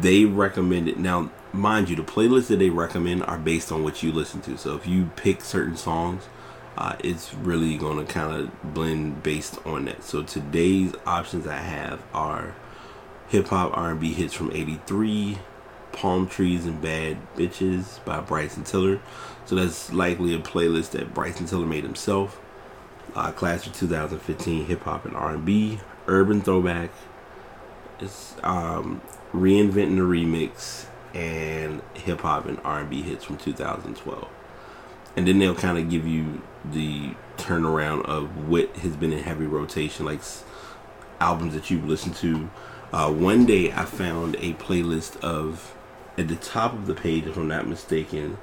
they 0.00 0.24
recommended. 0.24 0.98
Now, 0.98 1.30
mind 1.52 1.88
you, 1.88 1.96
the 1.96 2.02
playlists 2.02 2.48
that 2.48 2.58
they 2.58 2.70
recommend 2.70 3.22
are 3.24 3.38
based 3.38 3.70
on 3.70 3.82
what 3.82 4.02
you 4.02 4.12
listen 4.12 4.40
to. 4.42 4.56
So 4.56 4.74
if 4.74 4.86
you 4.86 5.10
pick 5.16 5.42
certain 5.42 5.76
songs, 5.76 6.24
uh, 6.76 6.96
it's 7.02 7.34
really 7.34 7.76
going 7.76 8.04
to 8.04 8.12
kind 8.12 8.32
of 8.36 8.74
blend 8.74 9.22
based 9.22 9.58
on 9.66 9.86
that. 9.86 10.02
So 10.04 10.22
today's 10.22 10.92
options 11.06 11.46
I 11.46 11.56
have 11.56 12.02
are 12.12 12.54
hip 13.28 13.48
hop 13.48 13.76
R&B 13.76 14.12
hits 14.12 14.34
from 14.34 14.52
'83, 14.52 15.38
Palm 15.92 16.28
Trees 16.28 16.66
and 16.66 16.80
Bad 16.80 17.18
Bitches 17.34 18.04
by 18.04 18.20
Bryson 18.20 18.64
Tiller. 18.64 19.00
So 19.46 19.54
that's 19.54 19.92
likely 19.92 20.34
a 20.34 20.38
playlist 20.38 20.90
that 20.90 21.14
Bryson 21.14 21.46
Tiller 21.46 21.66
made 21.66 21.84
himself 21.84 22.40
uh, 23.14 23.32
class 23.32 23.64
for 23.64 23.74
2015 23.74 24.66
hip 24.66 24.82
hop 24.82 25.06
and 25.06 25.16
R&B, 25.16 25.80
urban 26.06 26.42
throwback. 26.42 26.90
It's 28.00 28.36
um, 28.42 29.00
reinventing 29.32 29.96
the 29.96 30.02
remix 30.02 30.86
and 31.14 31.80
hip 31.94 32.20
hop 32.20 32.44
and 32.44 32.60
R&B 32.62 33.02
hits 33.02 33.24
from 33.24 33.38
2012. 33.38 34.28
And 35.16 35.26
then 35.26 35.38
they'll 35.38 35.54
kind 35.54 35.78
of 35.78 35.88
give 35.88 36.06
you 36.06 36.42
the 36.64 37.14
turnaround 37.38 38.04
of 38.04 38.48
what 38.48 38.76
has 38.78 38.96
been 38.96 39.12
in 39.12 39.22
heavy 39.22 39.46
rotation, 39.46 40.04
like 40.04 40.20
albums 41.20 41.54
that 41.54 41.70
you've 41.70 41.86
listened 41.86 42.16
to. 42.16 42.50
Uh, 42.92 43.12
one 43.12 43.46
day 43.46 43.72
I 43.72 43.84
found 43.84 44.36
a 44.36 44.52
playlist 44.54 45.18
of, 45.20 45.74
at 46.18 46.28
the 46.28 46.36
top 46.36 46.72
of 46.72 46.86
the 46.86 46.94
page, 46.94 47.26
if 47.26 47.36
I'm 47.36 47.48
not 47.48 47.66
mistaken, 47.66 48.38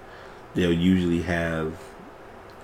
they'll 0.53 0.74
usually 0.74 1.22
have 1.24 1.80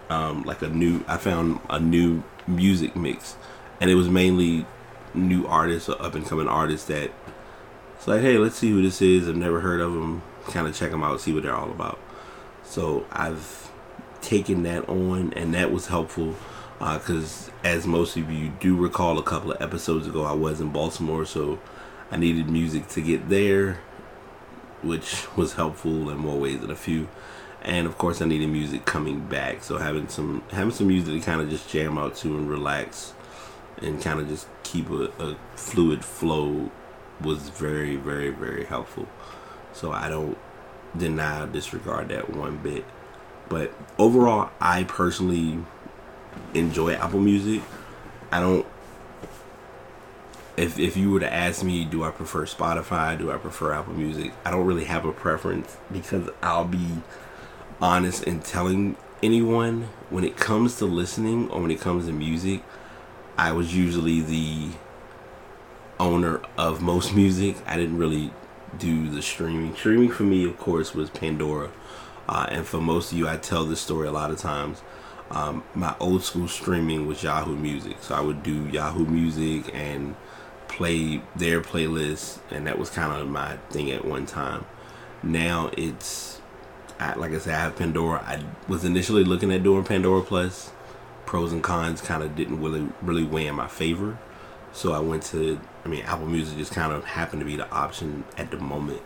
um, 0.10 0.44
like 0.44 0.62
a 0.62 0.70
new. 0.70 1.04
I 1.08 1.18
found 1.18 1.60
a 1.70 1.80
new 1.80 2.24
music 2.48 2.96
mix, 2.96 3.36
and 3.80 3.90
it 3.90 3.96
was 3.96 4.10
mainly 4.10 4.66
new 5.14 5.46
artists 5.48 5.90
or 5.90 6.02
up 6.02 6.16
and 6.16 6.26
coming 6.26 6.48
artists 6.48 6.88
that 6.88 7.12
it's 7.96 8.08
like, 8.08 8.22
hey, 8.22 8.38
let's 8.38 8.56
see 8.56 8.70
who 8.70 8.82
this 8.82 9.02
is. 9.02 9.28
I've 9.28 9.36
never 9.36 9.60
heard 9.60 9.82
of 9.82 9.94
them. 9.94 10.22
Kind 10.46 10.68
of 10.68 10.76
check 10.76 10.92
them 10.92 11.04
out, 11.04 11.22
see 11.22 11.34
what 11.34 11.44
they're 11.44 11.56
all 11.56 11.70
about. 11.70 12.00
So 12.64 13.06
I've 13.12 13.69
taken 14.22 14.64
that 14.64 14.88
on, 14.90 15.34
and 15.34 15.54
that 15.54 15.72
was 15.72 15.88
helpful 15.88 16.36
because, 16.80 17.50
uh, 17.50 17.68
as 17.68 17.86
most 17.86 18.16
of 18.16 18.32
you 18.32 18.50
do 18.60 18.76
recall, 18.76 19.18
a 19.18 19.24
couple 19.24 19.52
of 19.52 19.62
episodes 19.62 20.08
ago, 20.08 20.24
I 20.24 20.34
was 20.34 20.62
in 20.62 20.70
Baltimore, 20.70 21.26
so 21.26 21.60
I 22.12 22.18
needed 22.18 22.50
music 22.50 22.88
to 22.90 23.02
get 23.02 23.30
there, 23.30 23.80
which 24.82 25.28
was 25.36 25.54
helpful 25.54 26.10
in 26.10 26.18
more 26.18 26.40
ways 26.40 26.62
than 26.62 26.72
a 26.72 26.76
few 26.76 27.08
and 27.62 27.88
of 27.88 27.98
course 27.98 28.22
I 28.22 28.26
needed 28.26 28.50
music 28.50 28.86
coming 28.86 29.20
back. 29.20 29.64
So 29.64 29.78
having 29.78 30.08
some 30.08 30.44
having 30.52 30.74
some 30.74 30.88
music 30.88 31.14
to 31.14 31.20
kind 31.20 31.42
of 31.42 31.50
just 31.50 31.70
jam 31.70 31.98
out 31.98 32.16
to 32.18 32.38
and 32.38 32.50
relax, 32.50 33.14
and 33.82 34.02
kind 34.02 34.20
of 34.20 34.28
just 34.28 34.48
keep 34.64 34.90
a, 34.90 35.12
a 35.20 35.38
fluid 35.56 36.04
flow 36.04 36.72
was 37.22 37.50
very 37.50 37.96
very 37.96 38.30
very 38.30 38.66
helpful. 38.66 39.08
So 39.74 39.92
I 39.92 40.10
don't 40.10 40.38
deny 40.98 41.46
disregard 41.46 42.10
that 42.10 42.30
one 42.30 42.58
bit. 42.58 42.86
But 43.50 43.74
overall, 43.98 44.52
I 44.62 44.84
personally 44.84 45.60
enjoy 46.54 46.94
Apple 46.94 47.20
Music. 47.20 47.62
I 48.32 48.40
don't. 48.40 48.66
If 50.56 50.78
if 50.78 50.96
you 50.96 51.12
were 51.12 51.20
to 51.20 51.34
ask 51.34 51.64
me, 51.64 51.86
do 51.86 52.04
I 52.04 52.12
prefer 52.12 52.46
Spotify? 52.46 53.18
Do 53.18 53.32
I 53.32 53.38
prefer 53.38 53.74
Apple 53.74 53.94
Music? 53.94 54.32
I 54.46 54.52
don't 54.52 54.66
really 54.66 54.86
have 54.86 55.06
a 55.06 55.12
preference 55.12 55.78
because 55.92 56.30
I'll 56.42 56.66
be 56.66 56.88
honest 57.82 58.24
in 58.24 58.42
telling 58.42 58.98
anyone 59.24 59.90
when 60.10 60.24
it 60.24 60.38
comes 60.38 60.78
to 60.78 60.86
listening 60.86 61.50
or 61.50 61.62
when 61.62 61.72
it 61.72 61.80
comes 61.80 62.06
to 62.06 62.12
music. 62.12 62.62
I 63.38 63.52
was 63.54 63.76
usually 63.76 64.22
the 64.22 64.70
owner 66.00 66.42
of 66.58 66.82
most 66.82 67.16
music. 67.16 67.56
I 67.66 67.78
didn't 67.78 67.98
really 67.98 68.32
do 68.78 69.10
the 69.10 69.22
streaming. 69.22 69.76
Streaming 69.76 70.12
for 70.12 70.24
me, 70.24 70.46
of 70.46 70.58
course, 70.60 70.94
was 70.94 71.10
Pandora. 71.10 71.72
Uh, 72.30 72.46
and 72.50 72.64
for 72.66 72.80
most 72.80 73.12
of 73.12 73.18
you, 73.18 73.28
I 73.28 73.38
tell 73.38 73.66
this 73.66 73.82
story 73.82 74.08
a 74.08 74.12
lot 74.12 74.30
of 74.30 74.38
times. 74.38 74.84
Um, 75.32 75.64
my 75.74 75.96
old 76.00 76.24
school 76.24 76.48
streaming 76.48 77.08
was 77.08 77.24
Yahoo 77.24 77.56
Music. 77.56 77.98
So 78.02 78.14
I 78.14 78.22
would 78.22 78.44
do 78.44 78.68
Yahoo 78.68 79.04
Music 79.04 79.74
and 79.74 80.16
play 80.68 81.24
their 81.36 81.60
playlist, 81.60 82.38
and 82.52 82.68
that 82.68 82.78
was 82.78 82.92
kind 82.92 83.20
of 83.20 83.28
my 83.28 83.58
thing 83.72 83.90
at 83.90 84.06
one 84.06 84.28
time. 84.28 84.66
Now 85.24 85.72
it's 85.76 86.40
I, 87.00 87.16
like 87.16 87.32
I 87.32 87.40
said, 87.40 87.56
I 87.56 87.62
have 87.62 87.76
Pandora. 87.76 88.24
I 88.24 88.44
was 88.68 88.86
initially 88.86 89.24
looking 89.24 89.52
at 89.52 89.64
doing 89.64 89.84
Pandora 89.84 90.22
Plus. 90.22 90.72
Pros 91.26 91.52
and 91.52 91.64
cons 91.64 92.00
kind 92.00 92.22
of 92.22 92.36
didn't 92.36 92.62
really 92.62 92.88
really 93.02 93.24
weigh 93.24 93.48
in 93.48 93.56
my 93.56 93.68
favor, 93.68 94.20
so 94.72 94.94
I 94.94 95.00
went 95.00 95.24
to. 95.24 95.60
I 95.84 95.88
mean, 95.88 96.04
Apple 96.04 96.28
Music 96.28 96.60
just 96.60 96.74
kind 96.74 96.94
of 96.94 97.06
happened 97.06 97.40
to 97.40 97.46
be 97.46 97.56
the 97.56 97.70
option 97.72 98.24
at 98.38 98.52
the 98.52 98.58
moment. 98.58 99.02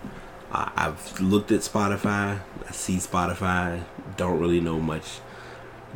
Uh, 0.54 0.70
I've 0.76 1.20
looked 1.20 1.52
at 1.52 1.62
Spotify. 1.62 2.40
I 2.68 2.72
see 2.72 2.98
Spotify. 2.98 3.84
Don't 4.18 4.40
really 4.40 4.60
know 4.60 4.80
much. 4.80 5.20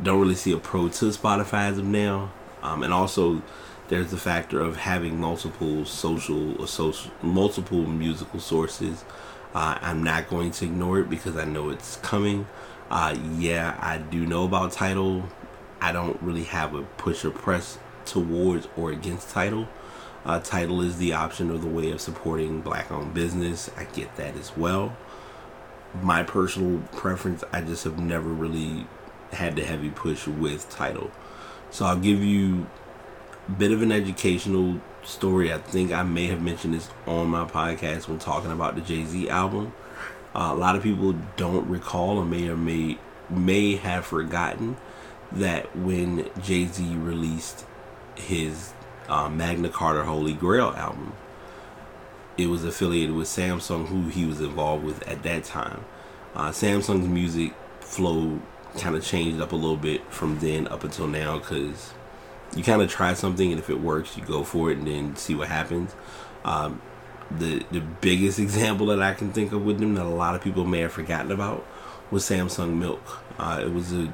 Don't 0.02 0.20
really 0.20 0.34
see 0.34 0.52
a 0.52 0.58
pro 0.58 0.88
to 0.88 1.04
Spotify 1.06 1.68
as 1.68 1.78
of 1.78 1.84
now. 1.84 2.32
Um, 2.62 2.82
and 2.82 2.92
also, 2.92 3.40
there's 3.86 4.10
the 4.10 4.16
factor 4.16 4.60
of 4.60 4.76
having 4.76 5.20
multiple 5.20 5.84
social 5.84 6.60
or 6.60 6.66
social 6.66 7.12
multiple 7.22 7.86
musical 7.86 8.40
sources. 8.40 9.04
Uh, 9.54 9.78
I'm 9.80 10.02
not 10.02 10.28
going 10.28 10.50
to 10.50 10.64
ignore 10.64 10.98
it 11.00 11.08
because 11.08 11.36
I 11.36 11.44
know 11.44 11.70
it's 11.70 11.96
coming. 11.96 12.46
Uh, 12.90 13.16
yeah, 13.36 13.78
I 13.80 13.98
do 13.98 14.26
know 14.26 14.44
about 14.44 14.72
Tidal. 14.72 15.28
I 15.80 15.92
don't 15.92 16.20
really 16.20 16.44
have 16.44 16.74
a 16.74 16.82
push 16.82 17.24
or 17.24 17.30
press 17.30 17.78
towards 18.04 18.66
or 18.76 18.90
against 18.90 19.30
Tidal. 19.30 19.68
Uh, 20.24 20.40
Tidal 20.40 20.82
is 20.82 20.98
the 20.98 21.12
option 21.12 21.50
or 21.50 21.58
the 21.58 21.66
way 21.66 21.90
of 21.90 22.00
supporting 22.00 22.60
black 22.60 22.90
owned 22.90 23.14
business. 23.14 23.70
I 23.76 23.84
get 23.84 24.16
that 24.16 24.36
as 24.36 24.56
well. 24.56 24.96
My 26.02 26.22
personal 26.22 26.80
preference, 26.92 27.44
I 27.52 27.62
just 27.62 27.84
have 27.84 27.98
never 27.98 28.28
really 28.28 28.86
had 29.32 29.56
the 29.56 29.64
heavy 29.64 29.90
push 29.90 30.26
with 30.26 30.68
Tidal. 30.68 31.10
So 31.70 31.86
I'll 31.86 31.98
give 31.98 32.22
you 32.22 32.66
a 33.48 33.52
bit 33.52 33.72
of 33.72 33.82
an 33.82 33.92
educational 33.92 34.80
story. 35.02 35.52
I 35.52 35.58
think 35.58 35.92
I 35.92 36.02
may 36.02 36.26
have 36.26 36.42
mentioned 36.42 36.74
this 36.74 36.90
on 37.06 37.28
my 37.28 37.44
podcast 37.44 38.08
when 38.08 38.18
talking 38.18 38.52
about 38.52 38.74
the 38.74 38.80
Jay 38.82 39.04
Z 39.04 39.28
album. 39.28 39.72
Uh, 40.34 40.50
a 40.52 40.54
lot 40.54 40.76
of 40.76 40.82
people 40.82 41.14
don't 41.36 41.68
recall 41.68 42.18
or 42.18 42.24
may 42.24 42.48
or 42.48 42.56
may 42.56 42.98
may 43.30 43.76
have 43.76 44.06
forgotten 44.06 44.76
that 45.32 45.74
when 45.76 46.28
Jay 46.42 46.66
Z 46.66 46.84
released 46.96 47.64
his 48.14 48.72
uh, 49.08 49.28
Magna 49.28 49.68
Carta 49.68 50.04
Holy 50.04 50.32
Grail 50.32 50.74
album, 50.76 51.14
it 52.36 52.46
was 52.46 52.64
affiliated 52.64 53.14
with 53.14 53.26
Samsung, 53.26 53.86
who 53.88 54.08
he 54.08 54.24
was 54.24 54.40
involved 54.40 54.84
with 54.84 55.06
at 55.08 55.22
that 55.24 55.44
time. 55.44 55.84
Uh, 56.34 56.50
Samsung's 56.50 57.08
music 57.08 57.54
flow 57.80 58.40
kind 58.78 58.94
of 58.94 59.04
changed 59.04 59.40
up 59.40 59.52
a 59.52 59.56
little 59.56 59.76
bit 59.76 60.02
from 60.12 60.38
then 60.38 60.68
up 60.68 60.84
until 60.84 61.06
now 61.06 61.38
because 61.38 61.92
you 62.54 62.62
kind 62.62 62.82
of 62.82 62.88
try 62.90 63.14
something 63.14 63.50
and 63.50 63.58
if 63.58 63.68
it 63.70 63.80
works, 63.80 64.16
you 64.16 64.24
go 64.24 64.44
for 64.44 64.70
it 64.70 64.78
and 64.78 64.86
then 64.86 65.16
see 65.16 65.34
what 65.34 65.48
happens. 65.48 65.94
Um, 66.44 66.80
the 67.30 67.64
the 67.70 67.80
biggest 67.80 68.38
example 68.46 68.86
that 68.86 69.02
I 69.02 69.14
can 69.14 69.32
think 69.32 69.52
of 69.52 69.64
with 69.64 69.80
them 69.80 69.94
that 69.94 70.06
a 70.06 70.08
lot 70.08 70.34
of 70.34 70.42
people 70.42 70.64
may 70.64 70.80
have 70.80 70.92
forgotten 70.92 71.32
about 71.32 71.66
was 72.10 72.24
Samsung 72.24 72.78
Milk. 72.78 73.22
Uh, 73.38 73.62
it 73.64 73.72
was 73.72 73.92
a 73.92 74.12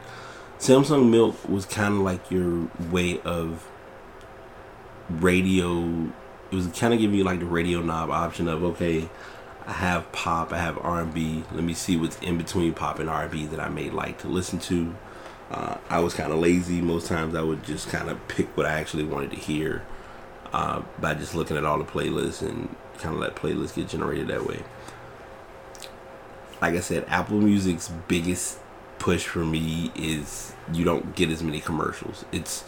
Samsung 0.59 1.11
Milk 1.11 1.49
was 1.49 1.67
kind 1.67 1.95
of 1.95 2.01
like 2.01 2.31
your 2.31 2.69
way 2.91 3.21
of 3.21 3.69
radio. 5.09 6.13
It 6.51 6.55
was 6.55 6.67
kind 6.69 6.95
of 6.95 7.01
giving 7.01 7.17
you 7.17 7.25
like 7.25 7.41
the 7.41 7.47
radio 7.47 7.81
knob 7.81 8.11
option 8.11 8.49
of 8.49 8.63
okay, 8.63 9.09
I 9.67 9.73
have 9.73 10.11
pop, 10.13 10.53
I 10.53 10.59
have 10.59 10.79
R 10.79 11.01
and 11.01 11.15
B. 11.15 11.45
Let 11.53 11.65
me 11.65 11.75
see 11.75 11.97
what's 11.97 12.19
in 12.19 12.39
between 12.39 12.75
pop 12.75 12.99
and 12.99 13.09
R 13.09 13.23
and 13.23 13.31
B 13.31 13.47
that 13.47 13.61
I 13.61 13.69
may 13.69 13.91
like 13.91 14.19
to 14.21 14.29
listen 14.29 14.59
to. 14.61 14.95
Uh, 15.51 15.77
I 15.89 16.01
was 16.01 16.15
kind 16.15 16.33
of 16.33 16.39
lazy. 16.39 16.81
Most 16.81 17.07
times 17.07 17.35
I 17.35 17.43
would 17.43 17.65
just 17.65 17.89
kind 17.89 18.11
of 18.11 18.27
pick 18.29 18.57
what 18.57 18.67
I 18.67 18.81
actually 18.81 19.05
wanted 19.05 19.31
to 19.31 19.37
hear 19.37 19.85
uh, 20.53 20.83
by 21.01 21.15
just 21.15 21.35
looking 21.35 21.57
at 21.57 21.65
all 21.65 21.79
the 21.79 21.85
playlists 21.85 22.43
and 22.43 22.75
kind 22.99 23.15
of 23.15 23.21
let 23.21 23.35
playlists 23.37 23.75
get 23.75 23.89
generated 23.89 24.29
that 24.29 24.47
way. 24.47 24.63
Like 26.61 26.75
I 26.75 26.81
said, 26.81 27.05
Apple 27.09 27.39
Music's 27.39 27.91
biggest 28.09 28.59
push 28.99 29.27
for 29.27 29.45
me 29.45 29.93
is 29.95 30.55
you 30.73 30.85
don't 30.85 31.15
get 31.15 31.31
as 31.31 31.43
many 31.43 31.61
commercials. 31.61 32.25
It's 32.33 32.65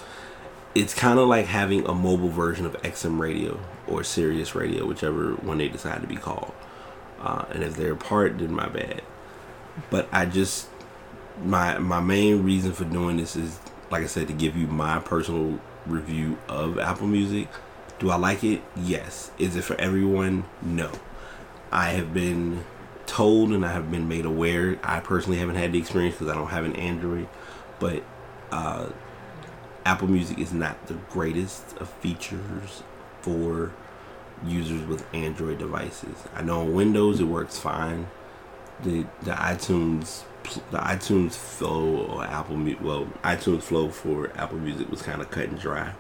it's 0.77 0.93
kind 0.93 1.19
of 1.19 1.27
like 1.27 1.47
having 1.47 1.87
a 1.87 1.95
mobile 1.95 2.29
version 2.29 2.67
of 2.67 2.75
XM 2.83 3.19
Radio 3.19 3.59
or 3.87 4.05
Sirius 4.05 4.55
Radio, 4.55 4.87
whichever 4.87 5.33
one 5.37 5.57
they 5.57 5.69
decide 5.69 6.03
to 6.03 6.07
be 6.07 6.17
called. 6.17 6.53
Uh, 7.19 7.47
and 7.51 7.63
if 7.63 7.77
they're 7.77 7.95
apart, 7.95 8.39
then 8.39 8.53
my 8.53 8.69
bad. 8.69 9.01
But 9.91 10.07
I 10.13 10.27
just 10.27 10.69
my 11.43 11.79
my 11.79 12.01
main 12.01 12.45
reason 12.45 12.73
for 12.73 12.85
doing 12.85 13.17
this 13.17 13.37
is 13.37 13.59
like 13.91 14.03
I 14.03 14.07
said 14.07 14.27
to 14.29 14.35
give 14.35 14.55
you 14.55 14.67
my 14.67 14.99
personal 14.99 15.61
review 15.87 16.39
of 16.47 16.79
Apple 16.79 17.07
Music. 17.07 17.49
Do 17.99 18.11
I 18.11 18.17
like 18.17 18.45
it? 18.45 18.61
Yes. 18.77 19.31
Is 19.39 19.57
it 19.57 19.65
for 19.65 19.81
everyone? 19.81 20.45
No. 20.61 20.91
I 21.73 21.91
have 21.91 22.13
been 22.13 22.65
told 23.07 23.51
and 23.51 23.65
I 23.65 23.73
have 23.73 23.91
been 23.91 24.09
made 24.09 24.27
aware. 24.27 24.79
I 24.83 25.01
personally 25.01 25.39
haven't 25.39 25.55
had 25.55 25.73
the 25.73 25.79
experience 25.79 26.17
because 26.17 26.29
I 26.29 26.35
don't 26.35 26.49
have 26.49 26.67
an 26.67 26.77
Android, 26.77 27.29
but 27.79 28.03
uh, 28.53 28.91
Apple 29.87 30.09
Music 30.09 30.37
is 30.41 30.53
not 30.53 30.89
the 30.89 30.95
greatest 31.11 31.77
of 31.77 31.89
features 31.89 32.83
for 33.21 33.73
users 34.45 34.85
with 34.89 35.07
Android 35.15 35.59
devices. 35.59 36.25
I 36.35 36.43
know 36.43 36.63
on 36.63 36.75
Windows 36.75 37.21
it 37.21 37.25
works 37.25 37.57
fine. 37.57 38.09
The 38.83 39.07
the 39.23 39.31
iTunes 39.31 40.25
the 40.73 40.79
iTunes 40.79 41.35
flow 41.35 42.05
or 42.07 42.25
Apple 42.25 42.57
well 42.83 43.07
iTunes 43.23 43.63
flow 43.63 43.89
for 43.89 44.33
Apple 44.37 44.59
Music 44.59 44.91
was 44.91 45.03
kind 45.03 45.23
of 45.23 45.31
cut 45.31 45.45
and 45.51 45.59
dry 45.59 45.93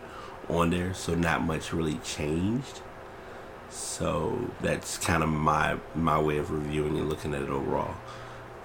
on 0.48 0.70
there, 0.70 0.92
so 0.92 1.14
not 1.14 1.42
much 1.42 1.72
really 1.72 1.98
changed. 1.98 2.80
So 3.70 4.50
that's 4.62 4.98
kind 4.98 5.22
of 5.22 5.28
my 5.28 5.78
my 5.94 6.20
way 6.20 6.38
of 6.38 6.50
reviewing 6.50 6.98
and 6.98 7.08
looking 7.08 7.34
at 7.34 7.42
it 7.42 7.50
overall. 7.50 7.94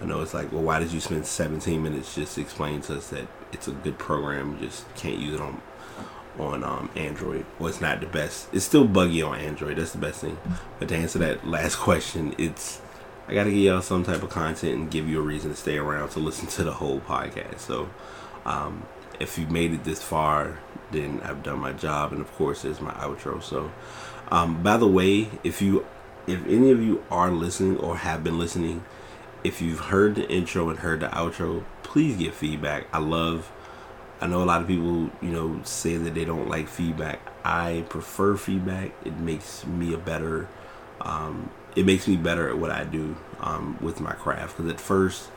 I 0.01 0.05
know 0.05 0.21
it's 0.21 0.33
like, 0.33 0.51
well, 0.51 0.63
why 0.63 0.79
did 0.79 0.91
you 0.91 0.99
spend 0.99 1.25
17 1.25 1.81
minutes 1.81 2.15
just 2.15 2.37
explaining 2.37 2.81
to 2.83 2.97
us 2.97 3.09
that 3.09 3.27
it's 3.51 3.67
a 3.67 3.71
good 3.71 3.99
program, 3.99 4.53
you 4.53 4.67
just 4.67 4.93
can't 4.95 5.19
use 5.19 5.35
it 5.35 5.41
on 5.41 5.61
on 6.39 6.63
um, 6.63 6.89
Android. 6.95 7.45
Well, 7.59 7.67
it's 7.67 7.81
not 7.81 7.99
the 7.99 8.07
best. 8.07 8.47
It's 8.53 8.65
still 8.65 8.87
buggy 8.87 9.21
on 9.21 9.37
Android. 9.37 9.77
That's 9.77 9.91
the 9.91 9.97
best 9.97 10.21
thing. 10.21 10.37
But 10.79 10.87
to 10.89 10.95
answer 10.95 11.19
that 11.19 11.45
last 11.45 11.75
question, 11.77 12.33
it's 12.37 12.81
I 13.27 13.33
got 13.33 13.45
to 13.45 13.49
give 13.51 13.59
y'all 13.59 13.81
some 13.81 14.03
type 14.03 14.23
of 14.23 14.29
content 14.29 14.73
and 14.73 14.91
give 14.91 15.07
you 15.07 15.19
a 15.19 15.21
reason 15.21 15.51
to 15.51 15.55
stay 15.55 15.77
around 15.77 16.09
to 16.09 16.19
listen 16.19 16.47
to 16.47 16.63
the 16.63 16.73
whole 16.73 16.99
podcast. 16.99 17.59
So, 17.59 17.89
um, 18.45 18.85
if 19.19 19.37
you 19.37 19.47
made 19.47 19.73
it 19.73 19.83
this 19.83 20.01
far, 20.01 20.59
then 20.91 21.21
I've 21.23 21.43
done 21.43 21.59
my 21.59 21.73
job, 21.73 22.11
and 22.11 22.21
of 22.21 22.31
course, 22.33 22.63
there's 22.63 22.81
my 22.81 22.91
outro. 22.93 23.41
So, 23.41 23.71
um, 24.31 24.63
by 24.63 24.77
the 24.77 24.87
way, 24.87 25.29
if 25.43 25.61
you, 25.61 25.85
if 26.27 26.45
any 26.47 26.71
of 26.71 26.81
you 26.81 27.03
are 27.11 27.31
listening 27.31 27.77
or 27.77 27.97
have 27.97 28.23
been 28.23 28.39
listening, 28.39 28.83
if 29.43 29.62
you've 29.62 29.80
heard 29.80 30.15
the 30.15 30.30
intro 30.30 30.69
and 30.69 30.80
heard 30.80 30.99
the 30.99 31.08
outro, 31.08 31.63
please 31.84 32.17
give 32.17 32.34
feedback. 32.34 32.88
I 32.93 32.99
love. 32.99 33.51
I 34.19 34.27
know 34.27 34.43
a 34.43 34.45
lot 34.45 34.62
of 34.62 34.67
people, 34.67 35.10
you 35.19 35.32
know, 35.32 35.62
say 35.63 35.97
that 35.97 36.13
they 36.13 36.25
don't 36.25 36.47
like 36.47 36.67
feedback. 36.67 37.19
I 37.43 37.86
prefer 37.89 38.38
feedback. 38.38 38.91
It 39.04 39.17
makes 39.17 39.65
me 39.65 39.95
a 39.95 39.97
better 39.97 40.47
um, 41.06 41.49
it 41.75 41.86
makes 41.86 42.08
me 42.08 42.17
better 42.17 42.49
at 42.49 42.58
what 42.58 42.71
I 42.71 42.84
do 42.84 43.15
um, 43.39 43.77
with 43.82 43.99
my 43.99 44.13
craft. 44.13 44.58
Because 44.58 44.71
at 44.71 44.80
first, 44.80 45.30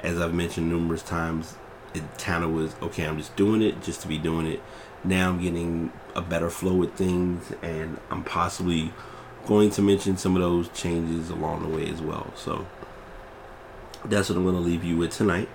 as 0.00 0.20
I've 0.20 0.34
mentioned 0.34 0.68
numerous 0.68 1.02
times, 1.02 1.56
it 1.94 2.02
kind 2.18 2.44
of 2.44 2.50
was 2.50 2.74
okay. 2.82 3.06
I'm 3.06 3.18
just 3.18 3.34
doing 3.36 3.62
it 3.62 3.82
just 3.82 4.02
to 4.02 4.08
be 4.08 4.18
doing 4.18 4.46
it. 4.46 4.62
Now 5.04 5.30
I'm 5.30 5.40
getting 5.40 5.92
a 6.14 6.20
better 6.20 6.50
flow 6.50 6.74
with 6.74 6.94
things, 6.94 7.52
and 7.62 7.98
I'm 8.10 8.24
possibly 8.24 8.92
going 9.46 9.70
to 9.70 9.82
mention 9.82 10.16
some 10.16 10.36
of 10.36 10.42
those 10.42 10.68
changes 10.70 11.30
along 11.30 11.62
the 11.62 11.76
way 11.76 11.88
as 11.88 12.02
well. 12.02 12.32
So 12.36 12.66
that's 14.04 14.28
what 14.28 14.36
I'm 14.36 14.44
going 14.44 14.54
to 14.54 14.60
leave 14.60 14.84
you 14.84 14.96
with 14.96 15.12
tonight 15.12 15.48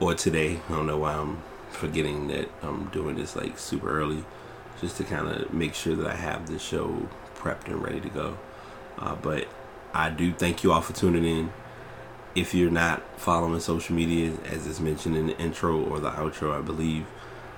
or 0.00 0.14
today. 0.14 0.60
I 0.68 0.72
don't 0.72 0.86
know 0.86 0.98
why 0.98 1.14
I'm 1.14 1.42
forgetting 1.70 2.28
that 2.28 2.48
I'm 2.62 2.86
doing 2.88 3.16
this 3.16 3.36
like 3.36 3.58
super 3.58 3.88
early, 3.88 4.24
just 4.80 4.96
to 4.98 5.04
kind 5.04 5.28
of 5.28 5.52
make 5.52 5.74
sure 5.74 5.94
that 5.96 6.06
I 6.06 6.14
have 6.14 6.48
the 6.48 6.58
show 6.58 7.08
prepped 7.36 7.66
and 7.66 7.82
ready 7.82 8.00
to 8.00 8.08
go. 8.08 8.38
Uh, 8.98 9.14
but 9.16 9.48
I 9.94 10.10
do 10.10 10.32
thank 10.32 10.62
you 10.62 10.72
all 10.72 10.80
for 10.80 10.92
tuning 10.92 11.24
in. 11.24 11.52
If 12.34 12.54
you're 12.54 12.70
not 12.70 13.02
following 13.20 13.60
social 13.60 13.94
media, 13.94 14.32
as 14.46 14.66
is 14.66 14.80
mentioned 14.80 15.16
in 15.16 15.26
the 15.26 15.38
intro 15.38 15.78
or 15.82 16.00
the 16.00 16.10
outro, 16.10 16.56
I 16.56 16.62
believe, 16.62 17.06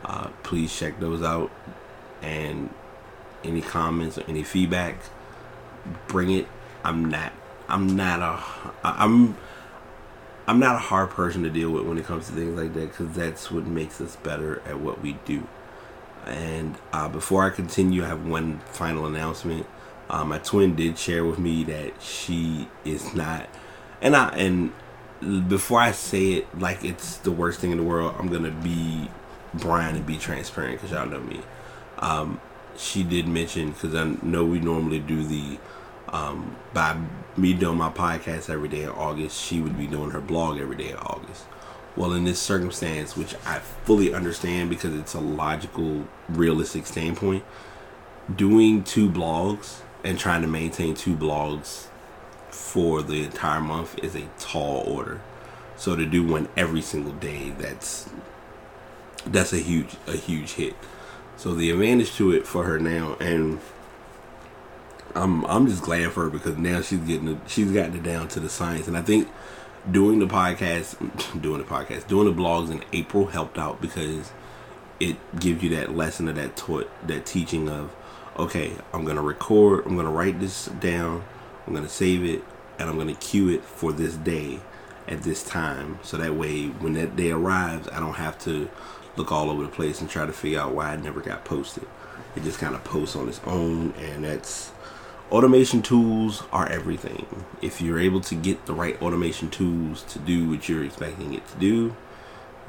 uh, 0.05 0.29
please 0.43 0.77
check 0.77 0.99
those 1.01 1.23
out. 1.23 1.51
And 2.23 2.71
any 3.45 3.61
comments 3.61 4.19
or 4.19 4.25
any 4.27 4.43
feedback, 4.43 4.97
bring 6.09 6.31
it. 6.31 6.49
I'm 6.83 7.05
not. 7.05 7.33
I'm 7.69 7.95
not 7.97 8.21
a. 8.21 8.43
I'm. 8.83 9.37
I'm 10.47 10.59
not 10.59 10.75
a 10.77 10.79
hard 10.79 11.11
person 11.11 11.43
to 11.45 11.51
deal 11.51 11.71
with 11.71 11.85
when 11.85 11.97
it 11.97 12.05
comes 12.05 12.27
to 12.27 12.33
things 12.33 12.57
like 12.59 12.75
that 12.75 12.91
because 12.91 13.15
that's 13.15 13.51
what 13.51 13.65
makes 13.67 14.01
us 14.01 14.17
better 14.17 14.61
at 14.67 14.79
what 14.79 15.01
we 15.01 15.15
do. 15.25 15.47
And 16.27 16.77
uh, 16.93 17.09
before 17.09 17.45
I 17.45 17.51
continue, 17.51 18.05
I 18.05 18.09
have 18.09 18.27
one 18.27 18.59
final 18.67 19.07
announcement. 19.07 19.67
Um, 20.11 20.29
my 20.29 20.39
twin 20.39 20.75
did 20.77 20.99
share 20.99 21.25
with 21.25 21.39
me 21.39 21.65
that 21.65 22.03
she 22.03 22.69
is 22.85 23.15
not, 23.15 23.49
and 24.03 24.15
I 24.15 24.29
and 24.31 24.73
before 25.49 25.81
I 25.81 25.93
say 25.93 26.33
it 26.33 26.59
like 26.59 26.85
it's 26.85 27.17
the 27.19 27.33
worst 27.33 27.61
thing 27.61 27.71
in 27.73 27.79
the 27.79 27.85
world, 27.85 28.15
I'm 28.19 28.29
gonna 28.29 28.51
be 28.51 29.09
Brian 29.55 29.97
and 29.97 30.07
be 30.07 30.19
transparent 30.19 30.81
because 30.81 30.91
y'all 30.91 31.07
know 31.07 31.21
me. 31.21 31.41
Um, 32.01 32.41
she 32.77 33.03
did 33.03 33.27
mention 33.27 33.71
because 33.71 33.95
I 33.95 34.05
know 34.23 34.45
we 34.45 34.61
normally 34.61 34.99
do 34.99 35.23
the 35.25 35.59
Um, 36.15 36.57
by 36.73 36.97
me 37.37 37.55
doing 37.55 37.77
my 37.77 37.91
podcast 37.91 38.49
every 38.49 38.69
day 38.69 38.85
in 38.85 38.91
August, 38.91 39.43
she 39.43 39.61
would 39.61 39.77
be 39.77 39.89
doing 39.89 40.11
her 40.11 40.21
blog 40.21 40.61
every 40.61 40.77
day 40.77 40.91
in 40.91 40.97
August. 40.97 41.47
Well, 41.97 42.13
in 42.13 42.23
this 42.23 42.39
circumstance, 42.41 43.17
which 43.17 43.35
I 43.45 43.59
fully 43.59 44.15
understand 44.15 44.71
because 44.71 44.95
it's 44.95 45.15
a 45.15 45.21
logical, 45.21 46.07
realistic 46.29 46.87
standpoint, 46.87 47.45
doing 48.35 48.85
two 48.85 49.11
blogs 49.11 49.81
and 50.05 50.17
trying 50.17 50.43
to 50.43 50.49
maintain 50.49 50.95
two 50.95 51.17
blogs 51.17 51.87
for 52.49 53.03
the 53.03 53.25
entire 53.25 53.61
month 53.61 53.99
is 53.99 54.15
a 54.15 54.29
tall 54.39 54.85
order. 54.87 55.21
So 55.77 55.97
to 55.97 56.07
do 56.07 56.25
one 56.25 56.49
every 56.57 56.83
single 56.83 57.13
day, 57.15 57.51
that's 57.59 58.09
that's 59.27 59.53
a 59.53 59.59
huge 59.59 59.97
a 60.07 60.17
huge 60.17 60.53
hit. 60.53 60.77
So 61.37 61.55
the 61.55 61.71
advantage 61.71 62.15
to 62.15 62.31
it 62.31 62.47
for 62.47 62.63
her 62.63 62.79
now, 62.79 63.17
and 63.19 63.59
I'm 65.15 65.45
I'm 65.47 65.67
just 65.69 65.83
glad 65.83 66.11
for 66.13 66.25
her 66.25 66.31
because 66.31 66.57
now 66.57 66.81
she's 66.81 67.01
getting 67.01 67.41
she's 67.47 67.71
gotten 67.71 67.97
it 67.97 68.03
down 68.03 68.29
to 68.29 68.41
the 68.41 68.49
science, 68.49 68.89
and 68.89 68.97
I 68.97 69.03
think 69.03 69.29
doing 69.91 70.19
the 70.19 70.27
podcast, 70.27 70.97
doing 71.43 71.59
the 71.59 71.67
podcast, 71.67 72.09
doing 72.09 72.35
the 72.35 72.43
blogs 72.43 72.71
in 72.71 72.83
April 72.93 73.27
helped 73.27 73.59
out 73.59 73.81
because 73.81 74.33
it 75.01 75.17
gives 75.39 75.63
you 75.63 75.71
that 75.77 75.95
lesson 75.95 76.29
of 76.29 76.37
that 76.37 76.57
taught 76.57 76.91
that 77.07 77.27
teaching 77.27 77.69
of 77.69 77.95
okay, 78.37 78.73
I'm 78.93 79.05
gonna 79.05 79.23
record, 79.23 79.87
I'm 79.87 79.97
gonna 79.97 80.11
write 80.11 80.41
this 80.41 80.67
down, 80.67 81.23
I'm 81.67 81.75
gonna 81.75 81.89
save 81.89 82.25
it, 82.25 82.43
and 82.79 82.89
I'm 82.89 82.99
gonna 82.99 83.15
cue 83.15 83.49
it 83.49 83.65
for 83.65 83.93
this 83.93 84.17
day 84.17 84.61
at 85.07 85.23
this 85.23 85.45
time, 85.45 85.99
so 86.03 86.17
that 86.17 86.35
way 86.35 86.67
when 86.67 86.95
that 86.95 87.15
day 87.15 87.31
arrives, 87.31 87.89
I 87.93 88.01
don't 88.01 88.15
have 88.15 88.39
to 88.41 88.69
look 89.17 89.31
all 89.31 89.51
over 89.51 89.63
the 89.63 89.69
place 89.69 90.01
and 90.01 90.11
try 90.11 90.27
to 90.27 90.33
figure 90.33 90.59
out 90.59 90.75
why 90.75 90.95
it 90.95 91.03
never 91.03 91.21
got 91.21 91.45
posted. 91.45 91.87
It 92.35 92.43
just 92.43 92.59
kind 92.59 92.75
of 92.75 92.83
posts 92.83 93.15
on 93.15 93.29
its 93.29 93.41
own, 93.47 93.93
and 93.93 94.25
that's 94.25 94.73
automation 95.35 95.83
tools 95.83 96.45
are 96.53 96.69
everything. 96.69 97.27
If 97.61 97.81
you're 97.81 97.99
able 97.99 98.21
to 98.21 98.37
get 98.37 98.67
the 98.67 98.73
right 98.73 99.01
automation 99.03 99.51
tools 99.51 100.05
to 100.05 100.21
do 100.21 100.49
what 100.49 100.69
you're 100.69 100.85
expecting 100.85 101.35
it 101.35 101.45
to 101.49 101.57
do, 101.57 101.97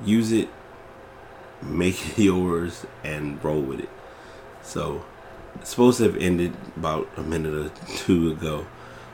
use 0.04 0.32
it, 0.32 0.50
make 1.62 2.10
it 2.18 2.24
yours, 2.24 2.88
and 3.04 3.42
roll 3.44 3.62
with 3.62 3.82
it. 3.82 3.90
So, 4.64 5.06
it's 5.54 5.70
supposed 5.70 6.00
to 6.00 6.06
have 6.06 6.18
ended 6.18 6.56
about 6.76 7.08
a 7.16 7.22
minute 7.22 7.54
or 7.54 7.70
two 7.98 8.32
ago, 8.32 8.66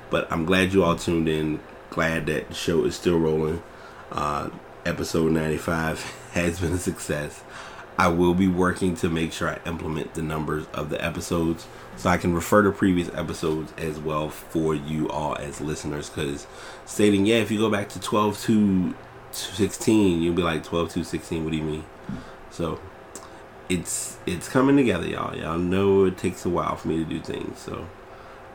but 0.10 0.32
I'm 0.32 0.46
glad 0.46 0.72
you 0.72 0.86
all 0.86 0.96
tuned 0.96 1.28
in. 1.28 1.60
Glad 1.90 2.28
that 2.28 2.48
the 2.48 2.54
show 2.54 2.86
is 2.86 2.96
still 2.96 3.20
rolling. 3.20 3.62
Uh, 4.14 4.50
episode 4.86 5.34
95 5.34 6.02
has 6.32 6.62
been 6.62 6.72
a 6.72 6.78
success. 6.78 7.44
I 7.97 8.08
will 8.08 8.34
be 8.34 8.47
working 8.47 8.95
to 8.97 9.10
make 9.10 9.32
sure 9.34 9.49
I 9.49 9.60
implement 9.67 10.13
the 10.13 10.21
numbers 10.21 10.65
of 10.73 10.89
the 10.89 11.04
episodes 11.04 11.67
so 11.97 12.10
I 12.10 12.17
can 12.17 12.34
refer 12.34 12.63
to 12.63 12.71
previous 12.71 13.10
episodes 13.13 13.73
as 13.77 13.99
well 13.99 14.30
for 14.30 14.73
you 14.73 15.10
all 15.10 15.36
as 15.38 15.62
listeners. 15.62 16.10
Because 16.10 16.47
stating, 16.86 17.25
yeah, 17.25 17.36
if 17.36 17.51
you 17.51 17.60
go 17.60 17.69
back 17.69 17.89
to 17.89 17.99
12 17.99 18.41
to 18.43 18.95
16, 19.32 20.21
you'll 20.21 20.34
be 20.34 20.41
like 20.41 20.63
12 20.63 20.89
to 20.93 21.04
16. 21.04 21.43
What 21.43 21.51
do 21.51 21.58
you 21.58 21.63
mean? 21.63 21.86
So 22.49 22.80
it's 23.69 24.17
it's 24.25 24.49
coming 24.49 24.75
together, 24.75 25.08
y'all. 25.08 25.36
Y'all 25.36 25.58
know 25.58 26.06
it 26.06 26.17
takes 26.17 26.45
a 26.45 26.49
while 26.49 26.75
for 26.75 26.88
me 26.88 26.97
to 26.97 27.06
do 27.06 27.19
things. 27.19 27.60
So 27.60 27.88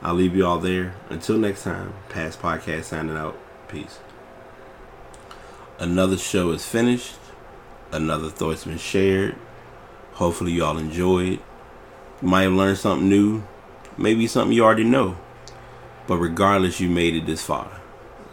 I'll 0.03 0.15
leave 0.15 0.37
you 0.37 0.45
all 0.45 0.59
there. 0.59 0.95
Until 1.09 1.39
next 1.39 1.65
time, 1.65 1.95
past 2.09 2.41
podcast 2.41 2.85
signing 2.85 3.17
out. 3.17 3.39
Peace. 3.69 3.99
Another 5.79 6.17
show 6.17 6.51
is 6.51 6.65
finished. 6.67 7.17
Another 7.93 8.29
thought's 8.29 8.65
been 8.65 8.79
shared. 8.79 9.37
Hopefully, 10.15 10.53
you 10.53 10.65
all 10.65 10.79
enjoyed. 10.79 11.41
You 12.23 12.29
might 12.29 12.43
have 12.43 12.53
learned 12.53 12.79
something 12.79 13.09
new. 13.09 13.43
Maybe 13.99 14.27
something 14.27 14.55
you 14.55 14.65
already 14.65 14.85
know. 14.85 15.17
But 16.07 16.19
regardless, 16.19 16.81
you 16.81 16.89
made 16.89 17.15
it 17.15 17.27
this 17.27 17.43
far. 17.43 17.81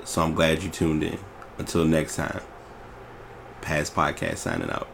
So 0.05 0.21
I'm 0.21 0.33
glad 0.33 0.63
you 0.63 0.69
tuned 0.69 1.03
in. 1.03 1.19
Until 1.57 1.85
next 1.85 2.15
time, 2.15 2.41
past 3.61 3.95
podcast 3.95 4.37
signing 4.37 4.69
out. 4.69 4.87